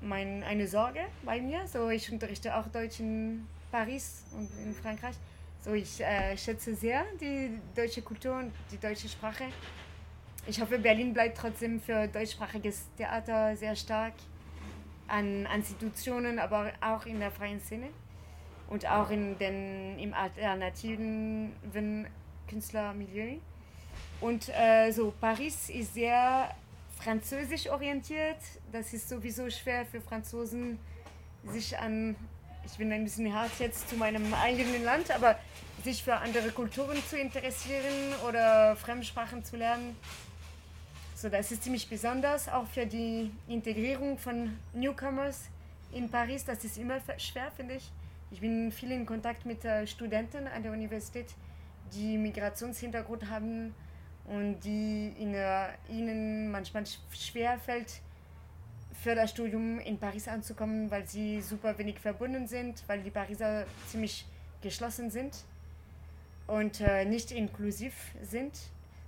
mein, 0.00 0.42
eine 0.42 0.66
Sorge 0.66 1.00
bei 1.24 1.40
mir. 1.40 1.66
So, 1.66 1.90
ich 1.90 2.10
unterrichte 2.10 2.56
auch 2.56 2.66
Deutsch 2.68 3.00
in 3.00 3.46
Paris 3.70 4.24
und 4.32 4.48
in 4.64 4.74
Frankreich. 4.74 5.16
So, 5.62 5.74
ich 5.74 6.00
äh, 6.00 6.36
schätze 6.36 6.74
sehr 6.74 7.04
die 7.20 7.50
deutsche 7.76 8.02
Kultur 8.02 8.38
und 8.38 8.52
die 8.72 8.78
deutsche 8.78 9.08
Sprache. 9.08 9.44
Ich 10.46 10.60
hoffe, 10.60 10.78
Berlin 10.78 11.12
bleibt 11.12 11.38
trotzdem 11.38 11.80
für 11.80 12.08
deutschsprachiges 12.08 12.86
Theater 12.96 13.56
sehr 13.56 13.76
stark 13.76 14.14
an 15.06 15.46
Institutionen, 15.54 16.38
aber 16.38 16.72
auch 16.80 17.06
in 17.06 17.20
der 17.20 17.30
freien 17.30 17.60
Szene 17.60 17.88
und 18.68 18.88
auch 18.88 19.10
in 19.10 19.38
den, 19.38 19.98
im 19.98 20.14
alternativen 20.14 21.52
Künstlermilieu. 22.48 23.36
Und 24.20 24.48
äh, 24.48 24.90
so, 24.92 25.12
Paris 25.20 25.68
ist 25.70 25.94
sehr 25.94 26.54
französisch 26.98 27.68
orientiert. 27.68 28.38
Das 28.72 28.92
ist 28.92 29.08
sowieso 29.08 29.48
schwer 29.50 29.84
für 29.86 30.00
Franzosen, 30.00 30.78
sich 31.44 31.78
an 31.78 32.16
ich 32.64 32.76
bin 32.76 32.92
ein 32.92 33.04
bisschen 33.04 33.32
hart 33.34 33.50
jetzt 33.58 33.88
zu 33.88 33.96
meinem 33.96 34.32
eigenen 34.34 34.84
Land, 34.84 35.10
aber 35.10 35.38
sich 35.82 36.02
für 36.02 36.16
andere 36.16 36.50
Kulturen 36.50 36.98
zu 37.08 37.18
interessieren 37.18 38.14
oder 38.28 38.76
Fremdsprachen 38.76 39.44
zu 39.44 39.56
lernen, 39.56 39.96
so 41.20 41.28
das 41.28 41.52
ist 41.52 41.62
ziemlich 41.62 41.86
besonders, 41.88 42.48
auch 42.48 42.66
für 42.66 42.86
die 42.86 43.30
Integrierung 43.46 44.16
von 44.16 44.56
Newcomers 44.72 45.50
in 45.92 46.08
Paris, 46.08 46.46
das 46.46 46.64
ist 46.64 46.78
immer 46.78 46.98
schwer, 47.18 47.50
finde 47.50 47.74
ich. 47.74 47.92
Ich 48.30 48.40
bin 48.40 48.72
viel 48.72 48.90
in 48.90 49.04
Kontakt 49.04 49.44
mit 49.44 49.62
äh, 49.64 49.86
Studenten 49.86 50.46
an 50.46 50.62
der 50.62 50.72
Universität, 50.72 51.26
die 51.92 52.16
Migrationshintergrund 52.16 53.28
haben 53.28 53.74
und 54.24 54.60
die 54.60 55.12
in, 55.18 55.34
äh, 55.34 55.68
ihnen 55.90 56.50
manchmal 56.50 56.84
schwer 57.12 57.58
fällt, 57.58 58.00
für 59.02 59.14
das 59.14 59.30
Studium 59.30 59.78
in 59.78 59.98
Paris 59.98 60.26
anzukommen, 60.26 60.90
weil 60.90 61.06
sie 61.06 61.42
super 61.42 61.76
wenig 61.76 61.98
verbunden 61.98 62.46
sind, 62.46 62.82
weil 62.86 63.02
die 63.02 63.10
Pariser 63.10 63.66
ziemlich 63.88 64.24
geschlossen 64.62 65.10
sind 65.10 65.44
und 66.46 66.80
äh, 66.80 67.04
nicht 67.04 67.30
inklusiv 67.30 67.94
sind. 68.22 68.58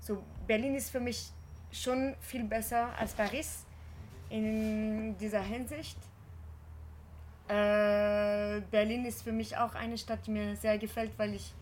So 0.01 0.23
Berlin 0.47 0.75
ist 0.75 0.91
für 0.91 1.01
mich 1.01 1.31
schon 1.73 2.15
viel 2.21 2.45
besser 2.45 2.91
als 2.99 3.13
Paris 3.13 3.65
in 4.31 5.17
dieser 5.19 5.43
Hinsicht. 5.43 5.97
Äh, 7.49 8.61
Berlin 8.71 9.05
ist 9.05 9.23
für 9.23 9.33
mich 9.33 9.57
auch 9.57 9.75
eine 9.75 9.99
Stadt, 9.99 10.21
die 10.27 10.31
mir 10.31 10.57
sehr 10.57 10.79
gefällt, 10.79 11.11
weil 11.19 11.35
ich 11.35 11.53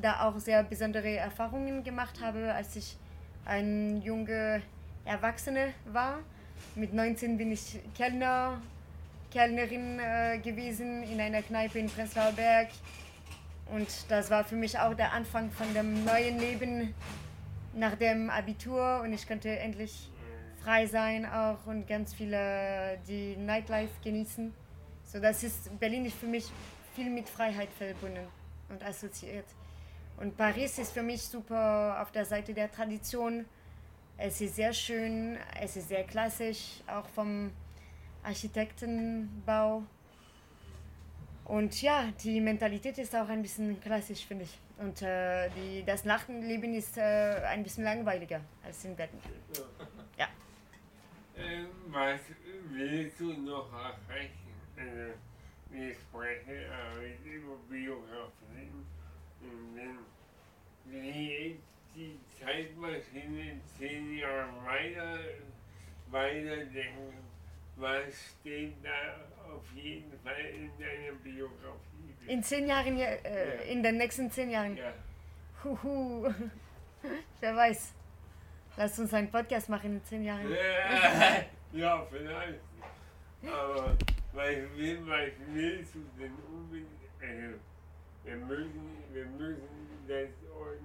da 0.00 0.26
auch 0.26 0.38
sehr 0.38 0.62
besondere 0.62 1.16
Erfahrungen 1.16 1.82
gemacht 1.82 2.20
habe, 2.20 2.52
als 2.52 2.76
ich 2.76 2.96
ein 3.44 4.00
junge 4.02 4.62
Erwachsene 5.04 5.72
war. 5.92 6.20
Mit 6.74 6.92
19 6.92 7.36
bin 7.36 7.52
ich 7.52 7.78
Kellner, 7.96 8.60
Kellnerin 9.30 9.98
äh, 9.98 10.38
gewesen 10.38 11.02
in 11.02 11.20
einer 11.20 11.42
Kneipe 11.42 11.78
in 11.78 11.88
Prenzlauer 11.88 12.32
Berg. 12.32 12.68
Und 13.72 13.88
das 14.08 14.30
war 14.30 14.44
für 14.44 14.56
mich 14.56 14.78
auch 14.78 14.94
der 14.94 15.12
Anfang 15.12 15.50
von 15.50 15.72
dem 15.74 16.04
neuen 16.04 16.38
Leben 16.38 16.94
nach 17.74 17.96
dem 17.96 18.30
Abitur. 18.30 19.00
Und 19.02 19.12
ich 19.12 19.26
konnte 19.26 19.48
endlich 19.58 20.10
frei 20.62 20.86
sein 20.86 21.26
auch 21.26 21.66
und 21.66 21.86
ganz 21.86 22.14
viele 22.14 22.98
die 23.08 23.36
Nightlife 23.36 23.92
genießen. 24.02 24.52
So, 25.04 25.20
das 25.20 25.42
ist, 25.42 25.78
Berlin 25.80 26.04
ist 26.04 26.16
für 26.16 26.26
mich 26.26 26.50
viel 26.94 27.10
mit 27.10 27.28
Freiheit 27.28 27.70
verbunden 27.76 28.26
und 28.68 28.84
assoziiert. 28.84 29.46
Und 30.18 30.36
Paris 30.36 30.78
ist 30.78 30.92
für 30.92 31.02
mich 31.02 31.22
super 31.22 32.00
auf 32.00 32.12
der 32.12 32.24
Seite 32.24 32.52
der 32.52 32.70
Tradition. 32.70 33.46
Es 34.18 34.40
ist 34.40 34.56
sehr 34.56 34.72
schön, 34.72 35.38
es 35.58 35.76
ist 35.76 35.88
sehr 35.88 36.04
klassisch, 36.04 36.82
auch 36.86 37.08
vom 37.08 37.50
Architektenbau. 38.22 39.82
Und 41.50 41.82
ja, 41.82 42.12
die 42.22 42.40
Mentalität 42.40 42.96
ist 42.98 43.12
auch 43.16 43.28
ein 43.28 43.42
bisschen 43.42 43.80
klassisch, 43.80 44.24
finde 44.24 44.44
ich. 44.44 44.56
Und 44.78 45.02
äh, 45.02 45.50
die, 45.50 45.82
das 45.84 46.04
Nachtleben 46.04 46.72
ist 46.74 46.96
äh, 46.96 47.42
ein 47.44 47.64
bisschen 47.64 47.82
langweiliger 47.82 48.40
als 48.62 48.84
in 48.84 48.94
Berlin. 48.94 49.18
Ja. 50.16 50.28
Ähm, 51.36 51.66
was 51.88 52.20
willst 52.68 53.18
du 53.18 53.32
noch 53.32 53.68
erreichen? 53.72 54.30
Wir 55.70 55.92
sprechen 55.92 56.50
äh, 56.50 57.34
über 57.34 57.56
Biografien. 57.68 58.86
Und 59.40 59.74
wenn 59.74 59.98
wir 60.84 61.56
die 61.96 62.16
Zeitmaschine 62.38 63.60
zehn 63.76 64.18
Jahre 64.18 64.54
weiter, 64.64 65.18
weiter 66.12 66.64
denken, 66.66 67.12
was 67.74 68.36
steht 68.38 68.74
da 68.84 69.16
auf 69.50 69.64
jeden 69.74 70.18
Fall 70.20 70.40
in 70.54 70.70
deiner 70.78 71.16
Biografie? 71.22 72.14
In 72.26 72.42
zehn 72.42 72.68
Jahren, 72.68 72.98
äh, 72.98 73.56
ja. 73.56 73.62
in 73.62 73.82
den 73.82 73.96
nächsten 73.96 74.30
zehn 74.30 74.50
Jahren? 74.50 74.76
Ja. 74.76 74.92
Huhu. 75.64 76.32
Wer 77.40 77.56
weiß. 77.56 77.92
Lass 78.76 78.98
uns 78.98 79.12
einen 79.14 79.30
Podcast 79.30 79.68
machen 79.68 79.96
in 79.96 80.04
zehn 80.04 80.24
Jahren. 80.24 80.46
ja, 81.72 82.06
vielleicht. 82.10 82.60
Aber 83.42 83.96
was, 84.32 84.46
will, 84.76 85.00
was 85.06 85.32
willst 85.48 85.94
du 85.94 86.00
denn 86.18 86.32
unbedingt? 86.48 86.88
Also, 87.20 87.58
wir 88.24 88.36
müssen, 88.36 88.96
wir 89.12 89.26
müssen 89.26 89.68
das 90.06 90.28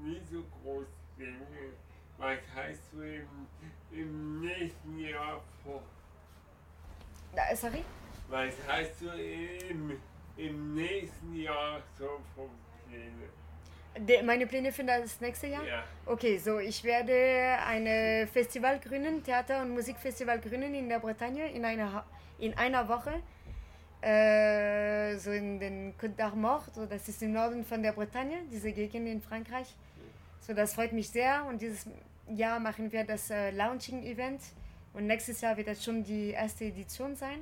nicht 0.04 0.28
so 0.30 0.44
groß 0.64 0.88
denken. 1.18 1.74
Was 2.18 2.40
heißt 2.56 2.94
du 2.94 3.02
im, 3.02 3.28
im 3.92 4.42
nächsten 4.42 4.98
Jahr 5.00 5.42
vor? 5.64 5.84
Äh, 7.36 7.56
sorry? 7.56 7.84
Was 8.28 8.54
heißt 8.68 9.02
du 9.02 9.10
im, 9.70 10.00
im 10.38 10.74
nächsten 10.74 11.36
Jahr 11.36 11.82
so 11.98 12.20
vom 12.36 12.50
Pläne? 12.88 13.30
De, 13.98 14.22
meine 14.24 14.46
Pläne 14.46 14.72
für 14.72 14.84
das 14.84 15.22
nächste 15.22 15.48
Jahr? 15.48 15.66
Ja. 15.66 15.84
Okay, 16.06 16.38
so 16.38 16.60
ich 16.60 16.84
werde 16.84 17.58
ein 17.66 18.28
Festival 18.28 18.80
gründen, 18.80 19.24
Theater- 19.24 19.62
und 19.62 19.72
Musikfestival 19.72 20.40
gründen 20.40 20.74
in 20.76 20.90
der 20.90 21.00
Bretagne 21.00 21.50
in 21.52 21.64
einer, 21.64 22.04
in 22.40 22.58
einer 22.58 22.90
Woche. 22.90 23.22
Äh, 24.02 25.18
so 25.18 25.32
in 25.32 25.60
den 25.60 25.94
Côte 25.98 26.16
d'Armor, 26.16 26.62
so 26.74 26.86
das 26.86 27.08
ist 27.08 27.24
im 27.24 27.32
Norden 27.32 27.64
von 27.64 27.82
der 27.82 27.94
Bretagne, 27.94 28.38
diese 28.52 28.72
Gegend 28.72 29.08
in 29.08 29.22
Frankreich. 29.22 29.74
So 30.42 30.54
das 30.54 30.74
freut 30.74 30.94
mich 30.94 31.10
sehr 31.10 31.46
und 31.46 31.62
dieses 31.62 31.88
Jahr 32.28 32.60
machen 32.60 32.92
wir 32.92 33.04
das 33.04 33.30
äh, 33.30 33.52
Launching-Event 33.52 34.42
und 34.94 35.08
nächstes 35.08 35.42
Jahr 35.42 35.58
wird 35.58 35.68
das 35.70 35.84
schon 35.84 36.04
die 36.04 36.32
erste 36.32 36.66
Edition 36.66 37.16
sein. 37.16 37.40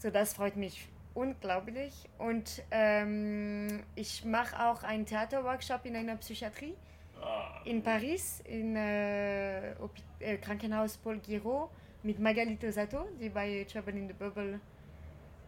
So 0.00 0.08
das 0.08 0.32
freut 0.32 0.56
mich 0.56 0.88
unglaublich. 1.12 1.92
Und 2.16 2.62
ähm, 2.70 3.82
ich 3.94 4.24
mache 4.24 4.58
auch 4.66 4.82
einen 4.82 5.04
Theaterworkshop 5.04 5.84
in 5.84 5.94
einer 5.94 6.16
Psychiatrie 6.16 6.74
ah. 7.20 7.60
in 7.66 7.82
Paris, 7.82 8.42
im 8.46 8.76
äh, 8.76 9.72
äh, 9.72 10.38
Krankenhaus 10.40 10.96
Paul 10.96 11.18
Giraud 11.18 11.68
mit 12.02 12.18
Magali 12.18 12.56
Tosato, 12.56 13.08
die 13.20 13.28
bei 13.28 13.66
Trouble 13.70 13.94
in 13.94 14.08
the 14.08 14.14
Bubble 14.14 14.58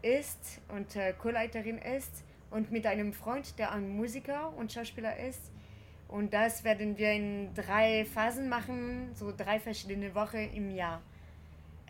ist 0.02 0.60
und 0.68 0.96
äh, 0.96 1.14
Co-Leiterin 1.14 1.78
ist 1.78 2.22
und 2.50 2.70
mit 2.70 2.86
einem 2.86 3.14
Freund, 3.14 3.58
der 3.58 3.72
ein 3.72 3.96
Musiker 3.96 4.52
und 4.58 4.70
Schauspieler 4.70 5.16
ist. 5.16 5.50
Und 6.08 6.34
das 6.34 6.62
werden 6.62 6.98
wir 6.98 7.12
in 7.12 7.54
drei 7.54 8.04
Phasen 8.04 8.50
machen, 8.50 9.14
so 9.14 9.32
drei 9.34 9.58
verschiedene 9.58 10.14
Wochen 10.14 10.50
im 10.52 10.70
Jahr. 10.70 11.00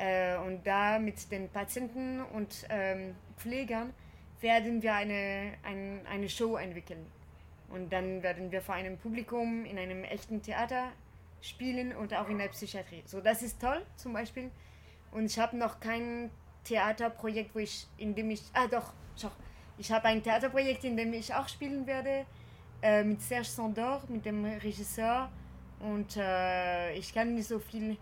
Äh, 0.02 0.36
und 0.38 0.66
da 0.66 0.98
mit 0.98 1.30
den 1.30 1.48
Patienten 1.48 2.22
und 2.34 2.66
ähm, 2.70 3.14
Pflegern 3.36 3.94
werden 4.40 4.82
wir 4.82 4.94
eine, 4.94 5.52
ein, 5.62 6.00
eine 6.10 6.28
Show 6.28 6.56
entwickeln. 6.56 7.06
Und 7.68 7.92
dann 7.92 8.20
werden 8.20 8.50
wir 8.50 8.62
vor 8.62 8.74
einem 8.74 8.98
Publikum 8.98 9.64
in 9.64 9.78
einem 9.78 10.02
echten 10.02 10.42
Theater 10.42 10.90
spielen 11.40 11.94
und 11.94 12.12
auch 12.14 12.28
in 12.28 12.38
der 12.38 12.48
Psychiatrie. 12.48 13.04
So, 13.06 13.20
das 13.20 13.42
ist 13.42 13.60
toll 13.60 13.80
zum 13.94 14.12
Beispiel. 14.12 14.50
Und 15.12 15.26
ich 15.26 15.38
habe 15.38 15.56
noch 15.56 15.78
kein 15.78 16.30
Theaterprojekt, 16.64 17.54
wo 17.54 17.60
ich, 17.60 17.86
in 17.96 18.16
dem 18.16 18.30
ich, 18.30 18.42
ah 18.54 18.66
doch, 18.66 18.92
schau, 19.16 19.30
ich 19.78 19.92
habe 19.92 20.06
ein 20.06 20.20
Theaterprojekt, 20.20 20.82
in 20.82 20.96
dem 20.96 21.12
ich 21.12 21.32
auch 21.32 21.46
spielen 21.48 21.86
werde, 21.86 22.26
äh, 22.82 23.04
mit 23.04 23.22
Serge 23.22 23.44
Sandor, 23.44 24.02
mit 24.08 24.24
dem 24.26 24.44
Regisseur. 24.44 25.30
Und 25.78 26.16
äh, 26.16 26.92
ich 26.94 27.14
kann 27.14 27.36
nicht 27.36 27.46
so 27.46 27.60
viel 27.60 27.96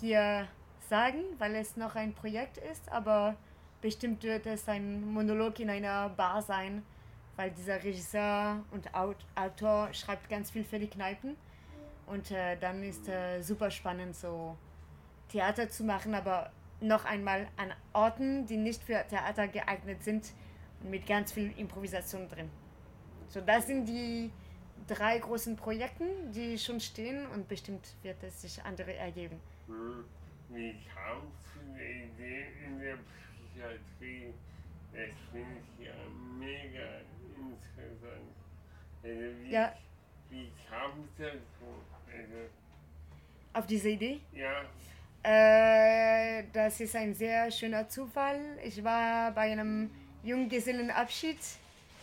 hier 0.00 0.48
sagen, 0.92 1.22
weil 1.38 1.54
es 1.54 1.78
noch 1.78 1.94
ein 1.94 2.12
Projekt 2.12 2.58
ist, 2.58 2.86
aber 2.92 3.34
bestimmt 3.80 4.22
wird 4.24 4.44
es 4.44 4.68
ein 4.68 5.10
Monolog 5.10 5.58
in 5.58 5.70
einer 5.70 6.10
Bar 6.10 6.42
sein, 6.42 6.82
weil 7.36 7.50
dieser 7.50 7.82
Regisseur 7.82 8.62
und 8.72 8.90
Autor 8.94 9.88
schreibt 9.94 10.28
ganz 10.28 10.50
viel 10.50 10.64
für 10.64 10.78
die 10.78 10.88
Kneipen. 10.88 11.38
Und 12.06 12.30
äh, 12.30 12.58
dann 12.58 12.82
ist 12.82 13.08
äh, 13.08 13.40
super 13.40 13.70
spannend, 13.70 14.14
so 14.14 14.58
Theater 15.30 15.66
zu 15.70 15.82
machen, 15.82 16.14
aber 16.14 16.52
noch 16.82 17.06
einmal 17.06 17.48
an 17.56 17.72
Orten, 17.94 18.44
die 18.44 18.58
nicht 18.58 18.82
für 18.82 19.02
Theater 19.08 19.48
geeignet 19.48 20.04
sind 20.04 20.34
mit 20.82 21.06
ganz 21.06 21.32
viel 21.32 21.54
Improvisation 21.56 22.28
drin. 22.28 22.50
So, 23.28 23.40
das 23.40 23.66
sind 23.66 23.86
die 23.86 24.30
drei 24.88 25.18
großen 25.18 25.56
Projekte, 25.56 26.04
die 26.34 26.58
schon 26.58 26.80
stehen 26.80 27.26
und 27.28 27.48
bestimmt 27.48 27.94
wird 28.02 28.22
es 28.22 28.42
sich 28.42 28.62
andere 28.62 28.92
ergeben. 28.92 29.40
Hm. 29.68 30.04
Wie 30.54 30.74
kamst 30.94 31.46
du 31.54 31.60
der 31.78 31.90
Idee 31.90 32.46
in 32.66 32.78
der 32.78 32.98
Psychiatrie? 32.98 34.34
Das 34.92 35.08
finde 35.32 35.60
ich 35.60 35.86
ja 35.86 35.94
mega 36.38 37.00
interessant. 37.34 38.28
Also 39.02 39.42
wie, 39.42 39.50
ja. 39.50 39.72
wie 40.28 40.52
kam 40.68 40.90
es 41.04 41.16
dazu? 41.16 41.82
Also, 42.06 42.50
Auf 43.54 43.66
diese 43.66 43.88
Idee? 43.88 44.20
Ja. 44.34 44.64
Äh, 45.22 46.44
das 46.52 46.80
ist 46.80 46.96
ein 46.96 47.14
sehr 47.14 47.50
schöner 47.50 47.88
Zufall. 47.88 48.58
Ich 48.62 48.84
war 48.84 49.30
bei 49.32 49.52
einem 49.52 49.90
Junggesellenabschied 50.22 51.38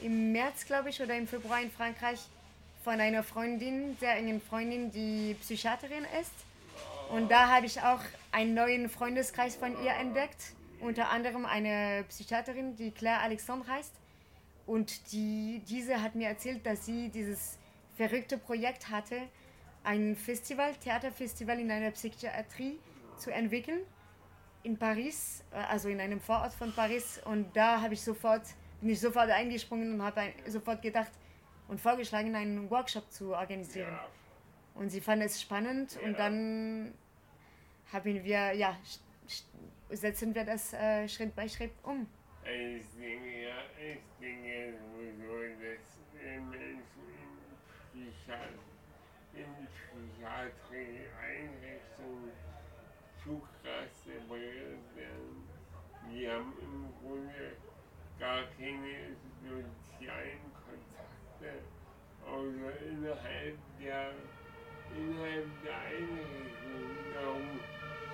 im 0.01 0.31
März, 0.31 0.65
glaube 0.65 0.89
ich, 0.89 0.99
oder 0.99 1.15
im 1.15 1.27
Februar 1.27 1.61
in 1.61 1.69
Frankreich 1.69 2.19
von 2.83 2.99
einer 2.99 3.21
Freundin, 3.21 3.95
sehr 3.99 4.15
engen 4.15 4.41
Freundin, 4.41 4.91
die 4.91 5.35
Psychiaterin 5.41 6.05
ist. 6.19 6.33
Und 7.11 7.29
da 7.29 7.47
habe 7.49 7.65
ich 7.65 7.81
auch 7.81 8.01
einen 8.31 8.53
neuen 8.53 8.89
Freundeskreis 8.89 9.55
von 9.55 9.71
ihr 9.83 9.91
entdeckt. 9.93 10.53
unter 10.81 11.09
anderem 11.09 11.45
eine 11.45 12.05
Psychiaterin, 12.07 12.75
die 12.77 12.91
Claire 12.91 13.19
Alexandre 13.19 13.69
heißt. 13.69 13.93
Und 14.65 15.11
die, 15.11 15.61
diese 15.67 16.01
hat 16.01 16.15
mir 16.15 16.29
erzählt, 16.29 16.65
dass 16.65 16.85
sie 16.85 17.09
dieses 17.09 17.57
verrückte 17.97 18.37
Projekt 18.37 18.89
hatte, 18.89 19.17
ein 19.83 20.15
Festival, 20.15 20.73
Theaterfestival 20.75 21.59
in 21.59 21.69
einer 21.69 21.91
Psychiatrie 21.91 22.79
zu 23.17 23.31
entwickeln 23.31 23.81
in 24.63 24.77
Paris, 24.77 25.43
äh, 25.51 25.57
also 25.57 25.89
in 25.89 25.99
einem 25.99 26.21
Vorort 26.21 26.53
von 26.53 26.71
Paris. 26.73 27.19
Und 27.25 27.55
da 27.55 27.81
habe 27.81 27.93
ich 27.93 28.01
sofort, 28.01 28.43
bin 28.79 28.91
ich 28.91 28.99
sofort 28.99 29.29
eingesprungen 29.29 29.93
und 29.93 30.01
habe 30.01 30.21
sofort 30.47 30.81
gedacht 30.81 31.11
und 31.67 31.81
vorgeschlagen, 31.81 32.35
einen 32.35 32.69
Workshop 32.69 33.11
zu 33.11 33.35
organisieren. 33.35 33.91
Ja. 33.91 34.07
Und 34.79 34.89
sie 34.89 35.01
fand 35.01 35.21
es 35.21 35.41
spannend 35.41 35.95
ja. 35.95 36.01
und 36.07 36.17
dann 36.17 36.93
haben 37.91 38.23
wir, 38.23 38.53
ja, 38.53 38.77
setzen 39.89 40.33
wir 40.33 40.45
das 40.45 40.71
äh, 40.71 41.05
Schritt 41.09 41.35
bei 41.35 41.49
Schritt 41.49 41.73
um. 41.83 42.07
Ich 42.45 42.85
denke, 42.97 43.43
ja, 43.43 43.57
ich 43.77 43.99
denke 44.21 44.75
sowieso, 44.79 45.33
dass 45.59 45.99
Menschen 46.15 46.79
in 49.33 49.67
Psychiatrie-Einrichtungen 49.67 52.31
zu 53.21 53.41
krass 53.61 54.05
separiert 54.05 54.95
werden. 54.95 55.43
Die 56.09 56.25
haben 56.29 56.53
im 56.61 56.93
Grunde 57.01 57.57
gar 58.17 58.43
keine 58.57 59.17
sozialen 59.43 60.53
Kontakte, 60.55 61.63
außer 62.25 62.79
innerhalb 62.87 63.57
der, 63.81 64.13
innerhalb 64.95 65.45
der 65.63 65.75
Einrichtung. 65.75 66.89
Darum 67.13 67.47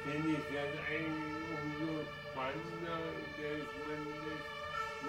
finde 0.03 0.29
ich 0.29 0.45
das 0.53 0.73
eigentlich 0.87 1.35
umso 1.55 2.05
spannender, 2.31 2.99
dass 3.37 3.69
man 3.87 4.01
das 4.25 4.55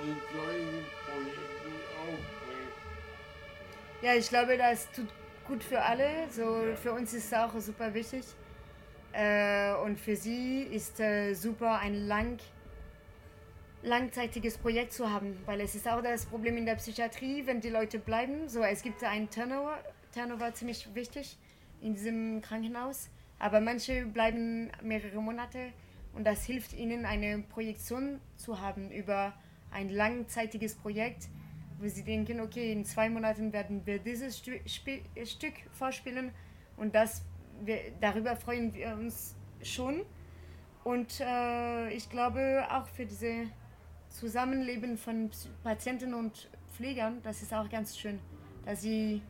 mit 0.04 0.22
solchen 0.32 0.84
Projekten 1.04 1.74
aufbringt. 2.00 2.76
Ja, 4.02 4.14
ich 4.14 4.28
glaube, 4.28 4.56
das 4.56 4.90
tut 4.92 5.08
gut 5.46 5.62
für 5.62 5.80
alle. 5.80 6.28
So, 6.30 6.66
ja. 6.66 6.76
Für 6.76 6.92
uns 6.92 7.12
ist 7.14 7.26
es 7.26 7.32
auch 7.32 7.58
super 7.58 7.92
wichtig. 7.94 8.24
Äh, 9.12 9.74
und 9.76 9.98
für 9.98 10.16
sie 10.16 10.62
ist 10.62 11.00
äh, 11.00 11.32
super 11.34 11.78
ein 11.78 11.94
lang, 12.06 12.38
langzeitiges 13.82 14.58
Projekt 14.58 14.92
zu 14.92 15.10
haben, 15.10 15.38
weil 15.46 15.60
es 15.62 15.74
ist 15.74 15.88
auch 15.88 16.02
das 16.02 16.26
Problem 16.26 16.56
in 16.58 16.66
der 16.66 16.74
Psychiatrie, 16.74 17.46
wenn 17.46 17.60
die 17.60 17.70
Leute 17.70 17.98
bleiben. 17.98 18.48
So, 18.48 18.62
es 18.62 18.82
gibt 18.82 19.02
ein 19.04 19.30
Turnover, 19.30 19.78
Turnover 20.12 20.52
ziemlich 20.52 20.94
wichtig 20.94 21.38
in 21.80 21.94
diesem 21.94 22.40
Krankenhaus, 22.42 23.10
aber 23.38 23.60
manche 23.60 24.06
bleiben 24.06 24.70
mehrere 24.82 25.20
Monate 25.20 25.72
und 26.12 26.24
das 26.24 26.44
hilft 26.44 26.72
ihnen, 26.72 27.04
eine 27.04 27.40
Projektion 27.40 28.20
zu 28.36 28.60
haben 28.60 28.90
über 28.90 29.34
ein 29.70 29.90
langzeitiges 29.90 30.74
Projekt, 30.74 31.28
wo 31.78 31.88
sie 31.88 32.02
denken, 32.02 32.40
okay, 32.40 32.72
in 32.72 32.84
zwei 32.84 33.10
Monaten 33.10 33.52
werden 33.52 33.84
wir 33.84 33.98
dieses 33.98 34.38
Stu 34.38 34.52
Stück 34.66 35.54
vorspielen 35.72 36.32
und 36.76 36.94
das 36.94 37.22
wir, 37.64 37.78
darüber 38.00 38.36
freuen 38.36 38.74
wir 38.74 38.94
uns 38.94 39.34
schon. 39.62 40.02
Und 40.84 41.20
äh, 41.20 41.90
ich 41.90 42.08
glaube 42.08 42.66
auch 42.70 42.86
für 42.86 43.06
diese 43.06 43.46
Zusammenleben 44.08 44.96
von 44.96 45.30
Patienten 45.62 46.14
und 46.14 46.48
Pflegern, 46.70 47.20
das 47.22 47.42
ist 47.42 47.52
auch 47.52 47.68
ganz 47.68 47.98
schön, 47.98 48.20
dass 48.64 48.82
sie 48.82 49.20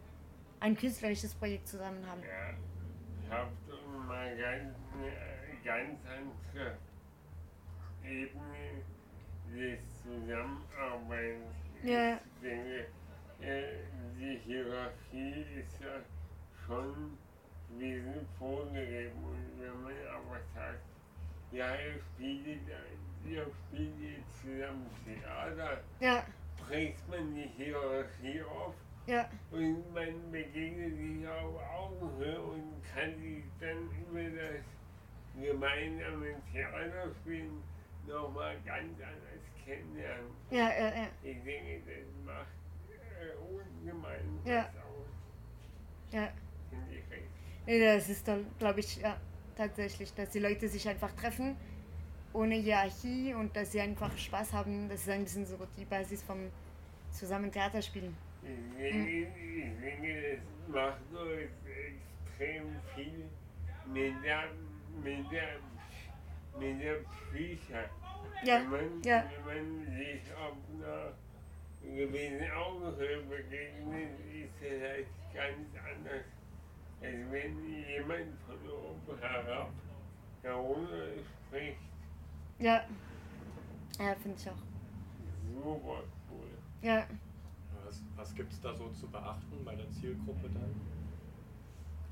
ein 0.67 0.77
künstlerisches 0.77 1.33
Projekt 1.35 1.69
zusammen 1.69 2.05
haben. 2.05 2.21
Ja, 2.23 2.55
ich 3.23 3.31
habe 3.31 3.51
mal 4.07 4.37
ganz, 4.37 4.75
ganz 5.65 6.01
andere 6.05 6.77
Ebene 8.05 8.83
des 9.55 9.79
Zusammenarbeitens. 10.03 11.55
Ja. 11.85 12.15
Ich 12.15 12.43
denke, 12.43 12.87
äh, 13.41 13.63
die 14.19 14.41
Hierarchie 14.45 15.45
ist 15.61 15.81
ja 15.81 16.01
schon 16.67 17.17
sind 17.79 18.27
vorgegeben 18.39 19.23
und 19.23 19.61
wenn 19.61 19.83
man 19.83 19.93
aber 20.15 20.41
sagt, 20.55 20.81
ja, 21.53 21.75
ihr 21.75 22.01
spielt, 22.01 22.47
ihr 23.25 23.47
spielt 23.69 24.01
jetzt 24.01 24.41
zusammen 24.41 24.87
Theater, 25.05 25.81
ja. 26.01 26.25
bricht 26.67 27.09
man 27.09 27.35
die 27.35 27.51
Hierarchie 27.57 28.43
auf 28.43 28.75
ja. 29.07 29.29
und 29.51 29.95
man 29.95 30.31
begegnet 30.31 30.97
sich 30.97 31.29
auf 31.29 31.61
Augenhöhe 31.79 32.41
und 32.41 32.83
kann 32.95 33.15
sich 33.21 33.45
dann 33.61 33.89
über 34.01 34.23
das 34.23 34.65
gemeinsame 35.41 36.35
Theaterspielen 36.53 37.63
nochmal 38.07 38.57
ganz 38.65 38.93
anders 39.01 39.43
kennenlernen. 39.65 40.31
Ja, 40.51 40.69
ja, 40.71 40.95
ja. 40.95 41.09
Ich 41.23 41.43
denke, 41.43 41.83
das 41.87 42.25
macht 42.25 42.47
äh, 42.89 43.37
ungemein 43.53 44.39
ja. 44.45 44.59
was 44.59 44.83
aus. 44.83 46.13
Ja. 46.13 46.29
Finde 46.71 46.95
ich 46.95 47.11
recht. 47.11 47.29
Nee, 47.67 47.81
das 47.81 48.09
ist 48.09 48.27
dann, 48.27 48.47
glaube 48.59 48.81
ich, 48.81 48.97
ja, 48.97 49.17
tatsächlich, 49.57 50.13
dass 50.15 50.31
die 50.31 50.39
Leute 50.39 50.69
sich 50.69 50.89
einfach 50.89 51.13
treffen, 51.13 51.57
ohne 52.33 52.55
Hierarchie 52.55 53.35
und 53.35 53.57
dass 53.57 53.73
sie 53.73 53.81
einfach 53.81 54.17
Spaß 54.17 54.53
haben. 54.53 54.89
Das 54.89 55.01
ist 55.01 55.09
ein 55.09 55.25
bisschen 55.25 55.47
so 55.47 55.57
die 55.77 55.85
Basis 55.85 56.23
vom 56.23 56.51
zusammen 57.11 57.51
Theater 57.51 57.83
spielen. 57.83 58.17
Ich 58.47 58.79
denke, 58.79 59.39
ich 59.39 59.81
denke, 59.81 60.39
das 60.39 60.75
macht 60.75 61.01
so 61.13 61.31
extrem 61.31 62.77
viel 62.95 63.29
mit 63.93 64.25
der, 64.25 64.45
mit 65.03 65.33
der, 65.33 65.61
mit 66.59 66.83
der 66.83 66.97
Psyche. 67.11 67.91
Ja, 68.45 68.61
wenn, 68.61 68.71
man, 68.71 69.03
ja. 69.03 69.25
wenn 69.45 69.85
man 69.85 69.97
sich 69.97 70.21
auf 70.35 70.57
einer 70.75 71.13
gewissen 71.83 72.51
Augenhöhe 72.53 73.23
begegnet, 73.23 74.11
ist 74.33 74.53
das 74.61 74.89
halt 74.89 75.07
ganz 75.35 75.69
anders 75.77 76.25
also 77.03 77.31
wenn 77.31 77.87
jemand 77.87 78.35
von 78.47 78.71
oben 78.71 79.21
herab 79.21 79.71
herunter 80.43 81.09
spricht. 81.49 81.79
Ja. 82.59 82.85
Ja, 83.99 84.15
finde 84.15 84.37
ich 84.39 84.49
auch. 84.49 85.63
Super 85.63 86.03
cool. 86.31 86.49
Ja. 86.83 87.07
Was, 88.17 88.35
gibt 88.35 88.53
es 88.53 88.61
da 88.61 88.75
so 88.75 88.89
zu 88.91 89.07
beachten 89.09 89.65
bei 89.65 89.75
der 89.75 89.91
Zielgruppe 89.91 90.49
dann? 90.55 90.75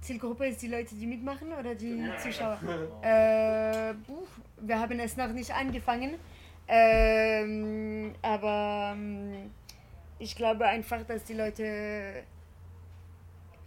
Zielgruppe 0.01 0.47
ist 0.49 0.61
die 0.61 0.69
Leute, 0.69 0.95
die 0.95 1.07
mitmachen 1.07 1.53
oder 1.53 1.75
die 1.75 2.07
Ja. 2.07 2.17
Zuschauer? 2.19 2.59
Äh, 3.03 3.95
buh, 4.07 4.27
wir 4.61 4.79
haben 4.79 4.99
es 5.01 5.17
noch 5.17 5.33
nicht 5.33 5.51
angefangen. 5.55 6.17
Ähm, 6.69 8.14
aber 8.23 8.93
ähm, 8.97 9.51
ich 10.19 10.37
glaube 10.37 10.67
einfach, 10.67 11.03
dass 11.05 11.25
die 11.25 11.35
Leute 11.35 12.23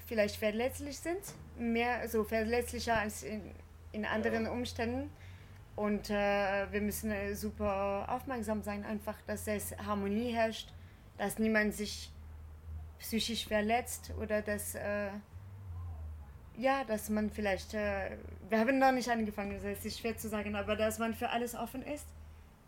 vielleicht 0.06 0.36
verletzlich 0.38 0.98
sind, 0.98 1.20
mehr 1.58 2.08
so 2.08 2.24
verletzlicher 2.24 2.98
als 3.00 3.24
in, 3.24 3.42
in 3.92 4.06
anderen 4.06 4.46
Ja. 4.46 4.52
Umständen. 4.52 5.10
Und 5.76 6.10
äh, 6.10 6.72
wir 6.72 6.82
müssen 6.82 7.12
äh, 7.12 7.36
super 7.36 8.06
aufmerksam 8.10 8.62
sein, 8.64 8.84
einfach, 8.84 9.16
dass 9.28 9.48
es 9.48 9.78
Harmonie 9.78 10.32
herrscht, 10.34 10.72
dass 11.20 11.38
niemand 11.38 11.74
sich 11.76 12.12
psychisch 13.00 13.48
verletzt 13.48 14.14
oder 14.22 14.42
dass, 14.42 14.76
äh, 14.76 15.10
ja, 16.58 16.84
dass 16.86 17.10
man 17.10 17.30
vielleicht, 17.30 17.74
äh, 17.74 18.18
wir 18.50 18.60
haben 18.60 18.80
noch 18.80 18.92
nicht 18.92 19.10
angefangen, 19.10 19.60
das 19.62 19.86
ist 19.86 20.00
schwer 20.00 20.18
zu 20.18 20.30
sagen, 20.30 20.56
aber 20.56 20.76
dass 20.76 21.00
man 21.00 21.14
für 21.14 21.30
alles 21.30 21.56
offen 21.56 21.84
ist, 21.84 22.08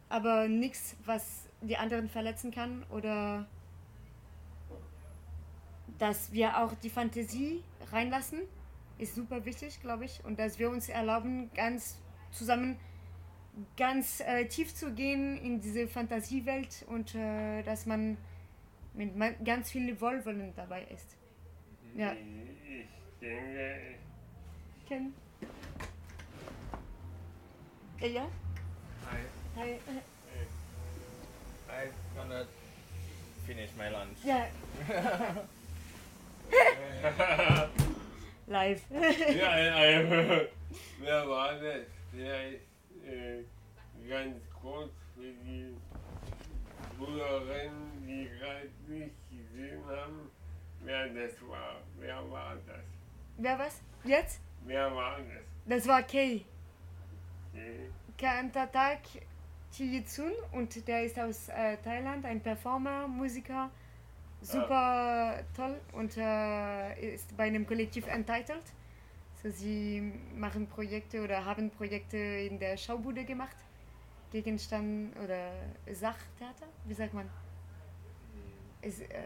aber 0.10 0.48
nichts, 0.48 0.96
was 1.06 1.46
die 1.62 1.78
anderen 1.78 2.10
verletzen 2.10 2.52
kann 2.52 2.84
oder 2.90 3.48
dass 5.98 6.32
wir 6.32 6.58
auch 6.58 6.74
die 6.76 6.90
Fantasie 6.90 7.64
reinlassen, 7.92 8.40
ist 8.98 9.16
super 9.16 9.46
wichtig, 9.46 9.82
glaube 9.82 10.06
ich. 10.06 10.24
Und 10.24 10.40
dass 10.40 10.60
wir 10.60 10.70
uns 10.70 10.90
erlauben, 10.90 11.50
ganz 11.54 11.98
zusammen 12.32 12.78
ganz 13.76 14.22
äh, 14.22 14.46
tief 14.46 14.74
zu 14.74 14.94
gehen 14.94 15.38
in 15.38 15.60
diese 15.60 15.88
Fantasiewelt 15.88 16.86
und 16.88 17.16
äh, 17.16 17.62
dass 17.64 17.86
man 17.86 18.18
mit 18.94 19.16
man 19.16 19.44
ganz 19.44 19.72
viel 19.72 20.00
Wohlwollen 20.00 20.54
dabei 20.56 20.84
ist. 20.86 21.18
Ja. 21.96 22.14
Ich, 22.14 22.20
ich 22.82 22.88
denke, 23.22 23.96
Ken? 24.88 25.14
Ja? 28.02 28.28
I, 29.58 29.60
Hi. 29.60 29.80
I'm 31.70 31.92
gonna 32.16 32.46
finish 33.46 33.70
my 33.78 33.90
lunch. 33.90 34.18
Ja, 34.24 34.48
live. 38.48 38.82
ja, 38.90 39.50
also, 39.76 40.48
wer 41.00 41.30
war 41.30 41.54
das? 41.54 41.86
Vielleicht 42.12 42.62
äh, 43.06 43.44
ganz 44.10 44.36
kurz 44.62 44.92
für 45.16 45.32
die 45.46 45.76
Brüderinnen, 46.98 47.89
die 48.64 48.90
gerade 48.90 49.00
nicht 49.00 49.16
gesehen 49.30 49.86
haben, 49.86 50.32
wer 50.84 51.08
das 51.10 51.34
war. 51.48 51.82
Wer 52.00 52.32
war 52.32 52.56
das? 52.68 52.84
Wer 53.38 53.60
was? 53.60 53.82
Jetzt? 54.04 54.42
Wer 54.66 54.94
war 54.94 55.18
das? 55.18 55.44
Das 55.66 55.88
war 55.88 56.04
Kay. 56.04 56.46
Okay. 57.54 57.90
Kantatak 58.18 59.00
Tiyitsun 59.72 60.32
und 60.52 60.88
der 60.88 61.06
ist 61.06 61.20
aus 61.20 61.50
äh, 61.50 61.78
Thailand, 61.78 62.26
ein 62.26 62.42
Performer, 62.42 63.08
Musiker, 63.08 63.70
super 64.42 65.44
toll 65.56 65.80
und 65.94 66.18
äh, 66.18 67.14
ist 67.14 67.36
bei 67.38 67.46
einem 67.46 67.66
Kollektiv 67.66 68.08
Entitled. 68.08 68.64
So, 69.42 69.50
sie 69.50 70.12
machen 70.36 70.68
Projekte 70.68 71.24
oder 71.24 71.46
haben 71.46 71.70
Projekte 71.70 72.18
in 72.18 72.60
der 72.60 72.76
Schaubude 72.76 73.24
gemacht. 73.24 73.56
Gegenstand 74.32 75.16
oder 75.24 75.52
Sachtheater, 75.92 76.68
wie 76.86 76.94
sagt 76.94 77.14
man? 77.14 77.30
Ist, 78.82 79.02
äh, 79.02 79.22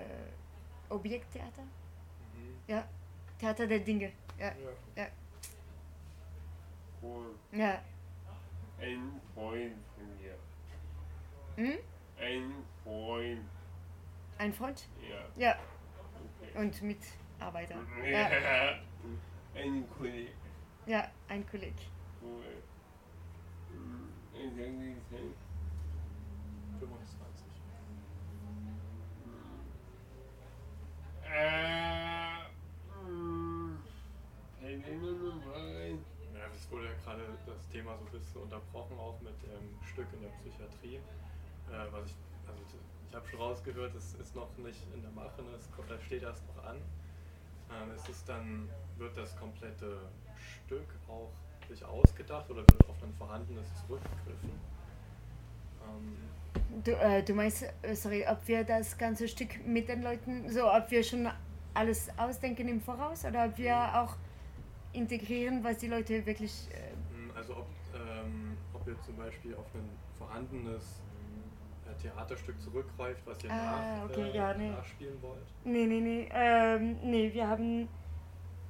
Objekttheater? 0.89 1.61
Mhm. 1.61 2.57
Ja, 2.67 2.87
Theater 3.39 3.67
der 3.67 3.79
Dinge. 3.79 4.11
Ja, 4.39 4.51
Ja. 4.95 5.07
Cool. 7.01 7.35
ja. 7.51 7.81
Ein 8.79 9.21
Freund 9.33 9.75
von 9.95 10.17
mir. 10.17 10.35
Hm? 11.55 11.77
Ein 12.19 12.53
Freund. 12.83 13.41
Ein 14.37 14.53
Freund? 14.53 14.87
Ja. 15.07 15.25
Ja, 15.37 15.59
Okay. 16.41 16.57
und 16.59 16.81
Mitarbeiter. 16.81 17.75
Ja, 18.03 18.29
Ja. 18.39 18.79
Ein 19.55 19.85
Kollege. 19.97 20.31
ja 20.87 21.11
ein 21.27 21.45
Kollege. 21.47 21.75
Cool. 22.21 22.43
Hm, 23.69 24.09
Ich 24.33 24.55
denke, 24.55 24.87
ich 24.87 25.17
denke, 25.17 25.35
25. 26.79 27.45
Äh, 31.33 32.43
hm? 32.85 33.83
Ja, 36.33 36.47
es 36.53 36.69
wurde 36.71 36.85
ja 36.87 36.93
gerade 36.93 37.39
das 37.45 37.67
Thema 37.69 37.97
so 37.97 38.05
ein 38.05 38.11
bisschen 38.11 38.41
unterbrochen, 38.41 38.97
auch 38.99 39.19
mit 39.21 39.41
dem 39.43 39.81
Stück 39.81 40.13
in 40.13 40.21
der 40.21 40.29
Psychiatrie. 40.29 40.97
Äh, 41.67 41.91
was 41.91 42.11
ich, 42.11 42.17
also 42.47 42.63
ich 43.07 43.13
habe 43.15 43.27
schon 43.27 43.39
rausgehört, 43.39 43.95
es 43.95 44.13
ist 44.13 44.35
noch 44.35 44.57
nicht 44.57 44.87
in 44.87 45.01
der 45.01 45.11
Mache, 45.11 45.43
ne, 45.43 45.51
es 45.55 45.69
steht 46.03 46.23
erst 46.23 46.47
noch 46.47 46.57
an. 46.63 46.81
Ähm, 47.69 47.91
ist 47.91 48.09
es 48.09 48.25
dann, 48.25 48.69
wird 48.95 49.17
das 49.17 49.35
komplette 49.35 50.11
Stück 50.33 51.01
auch 51.07 51.33
sich 51.67 51.85
ausgedacht 51.85 52.49
oder 52.51 52.67
wird 52.69 52.83
auf 52.89 53.03
ein 53.03 53.13
vorhandenes 53.13 53.75
zurückgegriffen? 53.75 54.69
Ähm, 55.79 56.42
Du, 56.83 56.91
äh, 56.91 57.23
du 57.23 57.33
meinst, 57.33 57.63
äh, 57.81 57.95
sorry, 57.95 58.25
ob 58.29 58.45
wir 58.47 58.63
das 58.63 58.97
ganze 58.97 59.27
Stück 59.27 59.65
mit 59.65 59.87
den 59.87 60.01
Leuten, 60.03 60.49
so 60.49 60.69
ob 60.71 60.89
wir 60.91 61.03
schon 61.03 61.29
alles 61.73 62.09
ausdenken 62.17 62.67
im 62.67 62.81
Voraus 62.81 63.23
oder 63.25 63.45
ob 63.45 63.57
wir 63.57 63.75
auch 63.95 64.15
integrieren, 64.91 65.63
was 65.63 65.77
die 65.77 65.87
Leute 65.87 66.25
wirklich. 66.25 66.67
Äh, 66.71 67.37
Also 67.37 67.53
ob, 67.57 67.67
ähm, 67.95 68.57
ob 68.73 68.87
ihr 68.87 68.99
zum 69.01 69.15
Beispiel 69.15 69.55
auf 69.55 69.65
ein 69.73 69.89
vorhandenes 70.17 71.01
äh, 71.87 72.01
Theaterstück 72.01 72.61
zurückgreift, 72.61 73.21
was 73.25 73.43
ihr 73.43 73.51
Ah, 73.51 73.97
nach, 73.99 74.09
okay, 74.09 74.29
äh, 74.29 74.35
ja, 74.37 74.53
nee. 74.53 74.69
nachspielen 74.71 75.21
wollt. 75.21 75.45
nee, 75.63 75.85
nee, 75.85 75.99
nee. 76.01 76.29
Ähm, 76.33 76.97
nee, 77.03 77.33
wir 77.33 77.47
haben. 77.47 77.87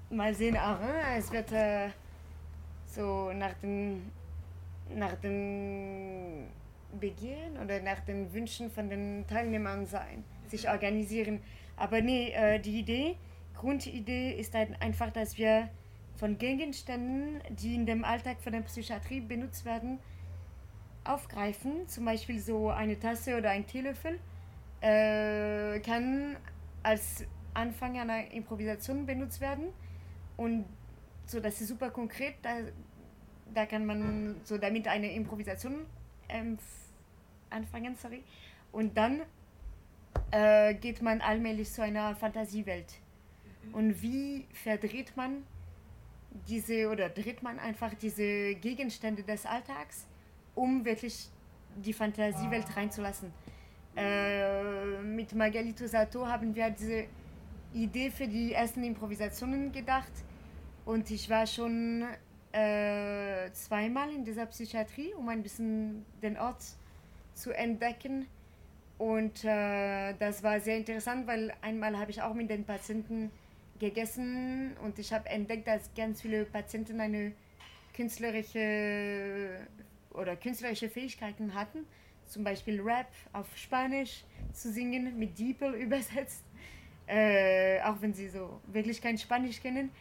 Mal 0.10 0.34
sehen 0.36 0.56
auch, 0.58 0.80
äh, 0.80 1.18
es 1.18 1.32
wird 1.32 1.52
äh, 1.52 1.90
so 2.86 3.32
nach 3.34 3.54
den. 3.56 4.12
nach 4.96 5.16
den 5.16 6.48
Begehren 7.00 7.58
oder 7.64 7.82
nach 7.82 8.00
den 8.02 8.34
Wünschen 8.34 8.70
von 8.70 8.90
den 8.90 9.26
Teilnehmern 9.28 9.86
sein, 9.86 10.24
sich 10.48 10.70
organisieren. 10.70 11.42
Aber 11.76 12.02
nee, 12.02 12.32
äh, 12.32 12.60
die 12.60 12.80
Idee, 12.80 13.16
Grundidee 13.56 14.32
ist 14.32 14.54
halt 14.54 14.82
einfach, 14.82 15.12
dass 15.12 15.38
wir 15.38 15.70
von 16.16 16.38
Gegenständen, 16.38 17.42
die 17.50 17.76
in 17.76 17.86
dem 17.86 18.04
Alltag 18.04 18.38
von 18.42 18.54
der 18.54 18.62
Psychiatrie 18.62 19.22
benutzt 19.22 19.66
werden, 19.66 20.00
aufgreifen. 21.04 21.88
Zum 21.88 22.06
Beispiel 22.06 22.40
so 22.40 22.70
eine 22.70 23.00
Tasse 23.00 23.38
oder 23.38 23.50
ein 23.50 23.66
Teelöffel 23.66 24.20
äh, 24.82 25.80
kann 25.80 26.38
als 26.84 27.26
Anfang 27.54 28.00
einer 28.00 28.32
Improvisation 28.32 29.06
benutzt 29.06 29.42
werden. 29.42 29.66
Und 30.38 30.66
so, 31.26 31.40
das 31.40 31.62
ist 31.62 31.70
super 31.70 31.90
konkret. 31.90 32.36
Da, 32.42 32.58
da 33.54 33.66
kann 33.66 33.86
man 33.86 34.36
so 34.44 34.58
damit 34.58 34.88
eine 34.88 35.14
Improvisation 35.14 35.86
ähm, 36.30 36.58
anfangen, 37.54 37.96
sorry. 37.96 38.24
Und 38.72 38.98
dann 38.98 39.22
äh, 40.32 40.74
geht 40.74 41.02
man 41.02 41.22
allmählich 41.22 41.72
zu 41.72 41.84
einer 41.84 42.16
Fantasiewelt. 42.16 42.94
Und 43.72 44.02
wie 44.02 44.46
verdreht 44.52 45.16
man 45.16 45.44
diese 46.48 46.90
oder 46.90 47.10
dreht 47.10 47.44
man 47.44 47.60
einfach 47.60 47.94
diese 47.94 48.56
Gegenstände 48.56 49.24
des 49.24 49.46
Alltags, 49.46 50.08
um 50.56 50.84
wirklich 50.84 51.30
die 51.76 51.94
Fantasiewelt 51.94 52.76
reinzulassen? 52.76 53.32
Äh, 53.96 55.02
mit 55.04 55.34
Margarito 55.36 55.86
Sato 55.86 56.28
haben 56.28 56.54
wir 56.56 56.70
diese 56.72 57.06
Idee 57.74 58.10
für 58.10 58.28
die 58.28 58.54
ersten 58.54 58.84
Improvisationen 58.84 59.72
gedacht. 59.72 60.12
Und 60.86 61.10
ich 61.12 61.30
war 61.30 61.48
schon 61.48 62.04
äh, 62.52 63.52
zweimal 63.52 64.12
in 64.12 64.24
dieser 64.24 64.46
Psychiatrie, 64.48 65.14
um 65.14 65.30
ein 65.30 65.42
bisschen 65.42 66.06
den 66.22 66.38
Ort 66.38 66.64
zu 67.34 67.52
entdecken. 67.52 68.28
Und 68.98 69.44
äh, 69.44 70.14
das 70.20 70.44
war 70.44 70.60
sehr 70.60 70.78
interessant, 70.78 71.28
weil 71.28 71.54
einmal 71.62 71.98
habe 71.98 72.12
ich 72.12 72.22
auch 72.22 72.34
mit 72.34 72.50
den 72.50 72.64
Patienten 72.64 73.32
gegessen 73.80 74.78
und 74.84 75.00
ich 75.00 75.12
habe 75.12 75.28
entdeckt, 75.30 75.68
dass 75.68 75.94
ganz 75.96 76.22
viele 76.22 76.46
Patienten 76.46 77.00
eine 77.02 77.34
künstlerische 77.94 79.68
oder 80.12 80.36
künstlerische 80.36 80.90
Fähigkeiten 80.90 81.54
hatten. 81.54 81.86
Zum 82.26 82.44
Beispiel 82.44 82.80
Rap 82.82 83.08
auf 83.34 83.48
Spanisch 83.58 84.24
zu 84.54 84.72
singen, 84.72 85.18
mit 85.18 85.38
Diepel 85.38 85.74
übersetzt. 85.86 86.44
Äh, 87.06 87.82
auch 87.82 87.98
wenn 88.00 88.14
sie 88.14 88.30
so 88.30 88.62
wirklich 88.68 89.02
kein 89.02 89.18
Spanisch 89.18 89.62
kennen. 89.62 89.92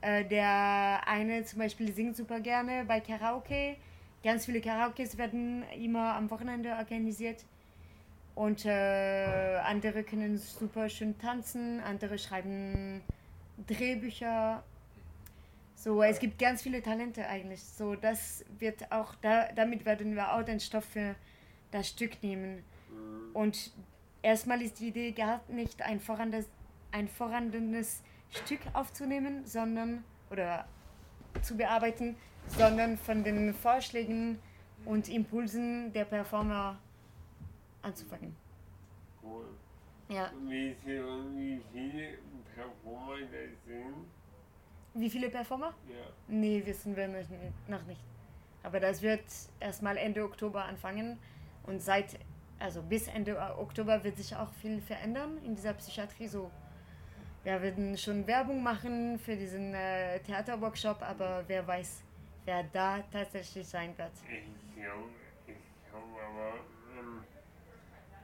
Äh, 0.00 0.24
der 0.24 1.02
eine 1.06 1.44
zum 1.44 1.58
Beispiel 1.58 1.92
singt 1.92 2.16
super 2.16 2.40
gerne 2.40 2.84
bei 2.84 3.00
Karaoke. 3.00 3.76
Ganz 4.22 4.46
viele 4.46 4.60
Karaokes 4.60 5.18
werden 5.18 5.64
immer 5.72 6.14
am 6.14 6.30
Wochenende 6.30 6.70
organisiert. 6.76 7.44
Und 8.34 8.64
äh, 8.64 9.58
andere 9.64 10.04
können 10.04 10.38
super 10.38 10.88
schön 10.88 11.18
tanzen, 11.18 11.80
andere 11.80 12.18
schreiben 12.18 13.02
Drehbücher. 13.66 14.62
So, 15.74 16.02
es 16.02 16.18
gibt 16.18 16.38
ganz 16.38 16.62
viele 16.62 16.82
Talente 16.82 17.26
eigentlich. 17.26 17.62
So, 17.62 17.94
das 17.94 18.44
wird 18.58 18.90
auch, 18.92 19.14
da, 19.16 19.52
damit 19.52 19.84
werden 19.84 20.14
wir 20.14 20.32
auch 20.32 20.42
den 20.42 20.60
Stoff 20.60 20.84
für 20.84 21.14
das 21.72 21.88
Stück 21.88 22.22
nehmen. 22.22 22.62
Und 23.34 23.72
erstmal 24.22 24.62
ist 24.62 24.80
die 24.80 24.88
Idee 24.88 25.12
gar 25.12 25.40
nicht 25.48 25.82
ein 25.82 26.00
vorandes, 26.00 26.48
ein 26.92 27.08
vorandendes 27.08 28.02
Stück 28.30 28.60
aufzunehmen, 28.72 29.44
sondern 29.44 30.04
oder 30.30 30.66
zu 31.42 31.56
bearbeiten, 31.56 32.16
sondern 32.48 32.96
von 32.96 33.24
den 33.24 33.54
Vorschlägen 33.54 34.38
und 34.84 35.08
Impulsen 35.08 35.92
der 35.92 36.04
Performer 36.04 36.78
anzufangen. 37.82 38.34
Cool. 39.22 39.46
Ja. 40.08 40.30
Wie, 40.48 40.74
viel- 40.84 41.04
wie 41.34 41.60
viele 41.72 42.18
Performer 42.54 43.16
das 43.30 43.64
sind? 43.66 43.94
Wie 44.94 45.08
viele 45.08 45.30
Performer? 45.30 45.72
Ja. 45.88 45.96
Nee, 46.28 46.62
wissen 46.66 46.94
wir 46.96 47.08
noch 47.08 47.84
nicht. 47.86 48.00
Aber 48.62 48.78
das 48.78 49.00
wird 49.02 49.22
erstmal 49.58 49.96
Ende 49.96 50.22
Oktober 50.22 50.64
anfangen 50.64 51.18
und 51.64 51.80
seit, 51.80 52.18
also 52.58 52.82
bis 52.82 53.08
Ende 53.08 53.38
Oktober 53.58 54.04
wird 54.04 54.16
sich 54.18 54.36
auch 54.36 54.52
viel 54.60 54.80
verändern 54.80 55.38
in 55.44 55.54
dieser 55.54 55.72
Psychiatrie. 55.74 56.28
So, 56.28 56.50
wir 57.42 57.60
werden 57.62 57.96
schon 57.96 58.26
Werbung 58.26 58.62
machen 58.62 59.18
für 59.18 59.34
diesen 59.34 59.72
äh, 59.74 60.20
Theaterworkshop, 60.20 61.00
aber 61.02 61.42
wer 61.48 61.66
weiß, 61.66 62.02
wer 62.44 62.62
da 62.64 63.02
tatsächlich 63.10 63.66
sein 63.66 63.96
wird. 63.96 64.12
Ich 64.28 64.82
glaube, 64.82 65.10
ich 65.46 65.90
glaube 65.90 66.22
aber, 66.22 66.54
ähm, 66.98 67.24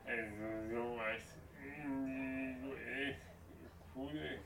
also 0.04 0.74
sowas 0.74 1.22
individuell 1.62 3.16
Cooles 3.94 4.40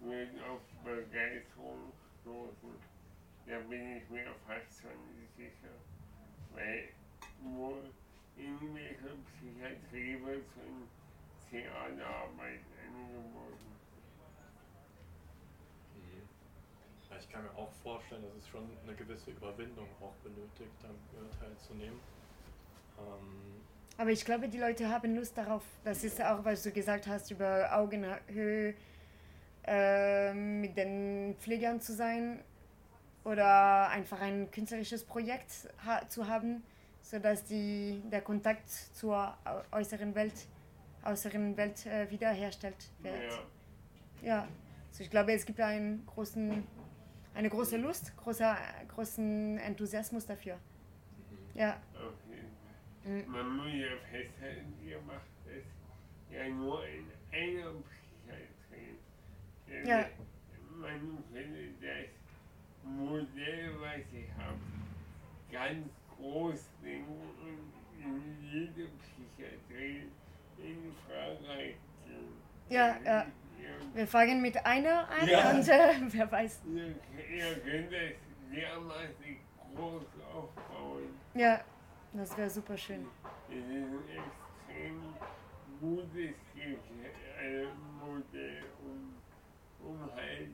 wird 0.00 0.42
auf 0.42 0.60
Begeisterung 0.84 1.92
stoßen. 2.20 2.74
Da 3.46 3.58
bin 3.60 3.96
ich 3.96 4.08
mir 4.10 4.34
fast 4.46 4.82
schon 4.82 4.90
sicher. 5.36 5.74
Weil 6.54 6.88
nur 7.42 7.82
in 8.36 8.74
welcher 8.74 9.14
Psychiatrie 9.24 10.20
wird 10.24 10.44
schon 10.54 10.88
Theaterarbeit 11.50 12.60
angeboten. 12.86 13.75
Ja, 17.16 17.22
ich 17.22 17.32
kann 17.32 17.42
mir 17.44 17.50
auch 17.56 17.72
vorstellen, 17.82 18.22
dass 18.22 18.42
es 18.42 18.48
schon 18.48 18.68
eine 18.84 18.94
gewisse 18.94 19.30
Überwindung 19.30 19.86
auch 20.02 20.12
benötigt, 20.22 20.70
dann 20.82 20.94
teilzunehmen. 21.40 21.98
Ähm, 22.98 23.62
Aber 23.96 24.10
ich 24.10 24.24
glaube, 24.24 24.48
die 24.48 24.58
Leute 24.58 24.88
haben 24.90 25.14
Lust 25.16 25.36
darauf. 25.38 25.62
Das 25.84 26.04
ist 26.04 26.20
auch, 26.22 26.44
was 26.44 26.62
du 26.62 26.70
gesagt 26.72 27.06
hast, 27.06 27.30
über 27.30 27.70
Augenhöhe 27.74 28.74
äh, 29.66 30.34
mit 30.34 30.76
den 30.76 31.36
Pflegern 31.38 31.80
zu 31.80 31.94
sein 31.94 32.40
oder 33.24 33.88
einfach 33.88 34.20
ein 34.20 34.50
künstlerisches 34.50 35.02
Projekt 35.04 35.68
ha 35.84 36.06
zu 36.08 36.26
haben. 36.28 36.62
sodass 37.02 37.44
die, 37.44 38.02
der 38.10 38.20
Kontakt 38.20 38.68
zur 38.68 39.16
äu- 39.44 39.62
äußeren 39.78 40.12
Welt, 40.16 40.34
äußeren 41.04 41.56
Welt 41.56 41.86
äh, 41.86 42.10
wiederhergestellt 42.10 42.90
wird. 43.00 43.14
Ja. 43.30 43.38
Ja, 44.22 44.48
also 44.90 45.04
ich 45.04 45.10
glaube, 45.10 45.32
es 45.32 45.46
gibt 45.46 45.60
einen 45.60 46.04
großen, 46.06 46.66
eine 47.36 47.50
große 47.50 47.76
Lust, 47.76 48.16
großer, 48.16 48.56
großen 48.88 49.58
Enthusiasmus 49.58 50.24
dafür. 50.26 50.58
Ja, 51.54 51.80
Auf 51.94 52.14
jeden 52.28 52.50
Fall. 52.62 53.24
Mhm. 53.24 53.30
Man 53.30 53.56
muss 53.56 53.72
ja 53.74 53.96
festhalten, 54.10 54.72
ihr 54.84 55.00
macht 55.02 55.26
das 55.44 55.64
ja 56.34 56.48
nur 56.48 56.82
in 56.86 57.04
einer 57.32 57.72
Psychiatrie. 57.82 58.96
Denn 59.68 59.86
Ja. 59.86 60.06
Man 60.78 61.24
findet 61.32 61.82
das 61.82 62.10
Modell, 62.84 63.70
was 63.80 64.00
ich 64.12 64.30
habe, 64.36 64.58
ganz 65.50 65.88
groß 66.16 66.60
denken 66.82 67.20
und 67.42 67.72
in 68.02 68.42
jede 68.42 68.88
Psychiatrie 68.98 70.08
in 70.58 70.92
Frankreich 71.06 71.76
gehen. 72.04 72.32
Ja, 72.68 72.96
ja. 73.04 73.26
Wir 73.96 74.06
fangen 74.06 74.42
mit 74.42 74.56
einer 74.66 75.08
an 75.08 75.26
Ja. 75.26 75.50
und 75.52 75.66
äh, 75.68 75.94
wer 76.12 76.30
weiß. 76.30 76.60
ihr, 76.66 76.94
ihr 77.34 77.54
könnt 77.64 77.90
das 77.90 78.12
dermaßen 78.52 79.36
groß 79.74 80.04
aufbauen. 80.34 81.08
Ja, 81.32 81.60
das 82.12 82.36
wäre 82.36 82.50
super 82.50 82.76
schön. 82.76 83.06
Es 83.48 83.56
ist 83.56 83.64
ein 83.64 83.98
extrem 84.10 85.14
gutes 85.80 86.34
Gesch- 86.54 87.42
äh, 87.42 87.64
Modell, 87.98 88.64
um, 88.84 89.14
um 89.88 90.10
halt 90.14 90.50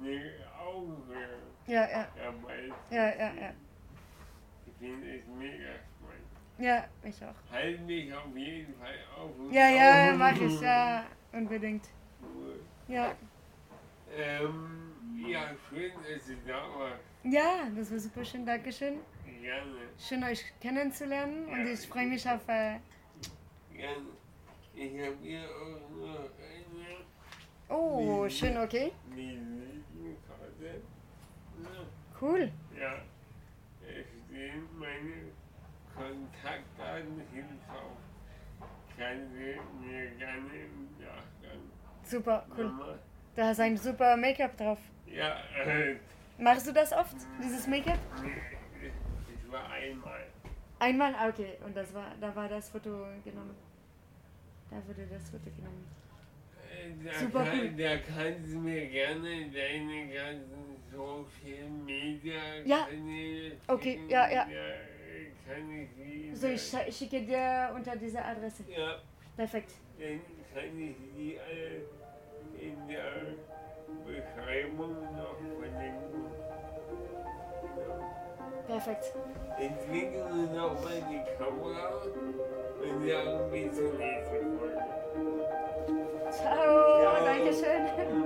eine 0.00 0.32
Augenhöhe 0.58 1.38
Ja, 1.66 1.88
ja, 1.90 2.08
dabei 2.16 2.70
zu 2.88 2.94
ja, 2.94 3.04
ja, 3.08 3.32
ja. 3.34 3.52
Ich 4.66 4.72
finde 4.78 5.14
es 5.14 5.26
mega 5.26 5.72
spannend. 5.74 6.24
Ja, 6.58 6.84
ich 7.04 7.22
auch. 7.22 7.52
Halt 7.52 7.80
mich 7.86 8.14
auf 8.14 8.34
jeden 8.34 8.74
Fall 8.78 8.94
auf. 9.14 9.30
Ja, 9.52 9.68
ja, 9.68 10.14
mach 10.16 10.40
ich 10.40 10.60
ja 10.62 11.04
unbedingt. 11.32 11.84
Cool. 12.22 12.60
Ja, 12.88 13.14
Ähm, 14.16 14.94
ja, 15.26 15.50
schön, 15.68 15.92
dass 15.92 16.26
du 16.26 16.34
da 16.46 16.62
warst. 16.78 17.02
ja, 17.24 17.68
das 17.76 17.90
war 17.92 17.98
super 17.98 18.24
schön. 18.24 18.46
Dankeschön. 18.46 19.00
Gerne, 19.42 19.88
Schön 19.98 20.24
euch 20.24 20.42
kennenzulernen 20.60 21.46
und 21.46 21.66
ich 21.66 21.86
freue 21.86 22.06
mich 22.06 22.26
auf. 22.28 22.48
Äh, 22.48 22.78
gerne. 23.74 24.06
Ich 24.74 24.92
habe 25.00 25.16
hier 25.22 25.42
auch 25.44 25.90
noch 25.96 26.30
eine 26.38 27.04
oh, 27.68 28.28
schön, 28.28 28.56
okay. 28.56 28.92
Visitenkarte. 29.10 30.80
Ja. 31.62 31.84
Cool. 32.20 32.50
Ja, 32.78 33.02
es 33.82 34.06
stehen 34.26 34.66
meine 34.78 35.30
Kontaktdaten 35.94 37.20
hin 37.34 37.60
drauf. 37.68 37.98
Kann 38.96 39.28
sie 39.32 39.58
mir 39.86 40.10
gerne 40.16 40.48
im 40.54 40.88
Nachgang 40.98 41.60
Super, 42.08 42.46
cool. 42.56 42.72
Da 43.36 43.46
hast 43.48 43.60
ein 43.60 43.76
super 43.76 44.16
Make-up 44.16 44.56
drauf. 44.56 44.78
Ja, 45.06 45.36
äh, 45.64 45.96
Machst 46.38 46.66
du 46.66 46.72
das 46.72 46.92
oft, 46.92 47.14
dieses 47.42 47.66
Make-up? 47.66 47.98
das 48.16 49.52
war 49.52 49.70
einmal. 49.70 50.24
Einmal? 50.78 51.14
Ah, 51.14 51.28
okay. 51.28 51.58
Und 51.64 51.76
das 51.76 51.92
war, 51.92 52.12
da 52.20 52.34
war 52.34 52.48
das 52.48 52.68
Foto 52.70 52.88
genommen. 53.24 53.54
Da 54.70 54.76
wurde 54.86 55.06
das 55.10 55.28
Foto 55.30 55.50
genommen. 55.56 55.86
Äh, 56.70 57.04
Da, 57.04 57.18
Super 57.18 57.44
kann, 57.44 57.58
cool. 57.60 57.70
da 57.76 57.96
kannst 57.98 58.52
du 58.54 58.58
mir 58.58 58.86
gerne 58.86 59.50
deine 59.50 60.08
ganzen 60.12 60.76
Social 60.90 61.68
Media 61.84 62.40
Ja. 62.64 62.86
Kanäle 62.88 63.52
Okay, 63.66 64.00
ja, 64.08 64.30
ja. 64.30 64.42
Äh, 64.44 65.30
kann 65.46 65.70
ich. 65.72 66.38
So, 66.38 66.46
ich 66.48 66.96
schicke 66.96 67.22
dir 67.22 67.72
unter 67.74 67.96
dieser 67.96 68.24
Adresse. 68.24 68.62
Ja, 68.68 68.96
Perfekt. 69.36 69.72
dann 69.98 70.20
kann 70.58 70.80
ich 70.80 70.96
die 71.16 71.38
alle 71.38 71.82
in 72.60 72.88
der 72.88 73.36
Beschreibung 74.04 74.94
noch 75.16 75.38
verlinken. 75.58 76.26
Perfekt. 78.66 79.14
Jetzt 79.60 79.92
winken 79.92 80.52
wir 80.52 80.60
nochmal 80.60 81.02
die 81.08 81.22
Kamera 81.38 82.02
und 82.82 83.08
sagen 83.08 83.50
bis 83.50 83.76
zur 83.76 83.92
nächsten 83.94 84.58
Folge. 84.58 84.84
Ciao. 86.30 87.02
Ja. 87.02 87.24
Dankeschön. 87.24 87.86
Das 87.96 88.17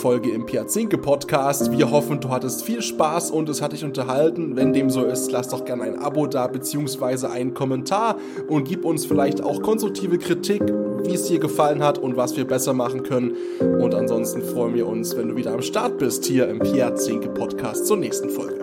Folge 0.00 0.30
im 0.30 0.46
Piazinke 0.46 0.96
Podcast. 0.96 1.72
Wir 1.72 1.90
hoffen, 1.90 2.20
du 2.20 2.30
hattest 2.30 2.64
viel 2.64 2.80
Spaß 2.80 3.30
und 3.30 3.50
es 3.50 3.60
hat 3.60 3.72
dich 3.72 3.84
unterhalten. 3.84 4.56
Wenn 4.56 4.72
dem 4.72 4.88
so 4.88 5.04
ist, 5.04 5.30
lass 5.30 5.48
doch 5.48 5.66
gerne 5.66 5.82
ein 5.82 5.98
Abo 5.98 6.26
da 6.26 6.46
beziehungsweise 6.46 7.30
einen 7.30 7.52
Kommentar 7.52 8.16
und 8.48 8.66
gib 8.66 8.86
uns 8.86 9.04
vielleicht 9.04 9.42
auch 9.42 9.60
konstruktive 9.60 10.16
Kritik, 10.16 10.62
wie 11.04 11.12
es 11.12 11.24
dir 11.24 11.38
gefallen 11.38 11.84
hat 11.84 11.98
und 11.98 12.16
was 12.16 12.34
wir 12.34 12.46
besser 12.46 12.72
machen 12.72 13.02
können. 13.02 13.36
Und 13.60 13.94
ansonsten 13.94 14.40
freuen 14.40 14.74
wir 14.74 14.86
uns, 14.86 15.14
wenn 15.18 15.28
du 15.28 15.36
wieder 15.36 15.52
am 15.52 15.60
Start 15.60 15.98
bist 15.98 16.24
hier 16.24 16.48
im 16.48 16.60
Piazinke 16.60 17.28
Podcast 17.28 17.86
zur 17.86 17.98
nächsten 17.98 18.30
Folge. 18.30 18.59